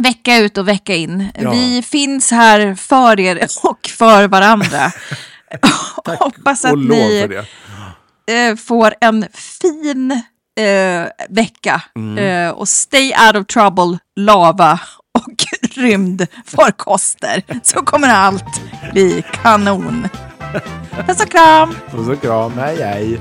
[0.02, 1.28] Vecka ut och vecka in.
[1.38, 1.50] Ja.
[1.50, 4.92] Vi finns här för er och för varandra.
[6.18, 7.28] Hoppas att Och lov ni för
[8.26, 8.46] det.
[8.48, 10.10] eh, får en fin
[10.60, 11.82] eh, vecka.
[12.18, 14.80] Eh, och stay out of trouble, lava
[15.18, 17.42] och rymdfarkoster.
[17.62, 18.62] Så kommer allt
[18.92, 20.08] bli kanon.
[21.06, 21.74] Puss och kram!
[21.90, 23.20] Puss Och kram, hej hej.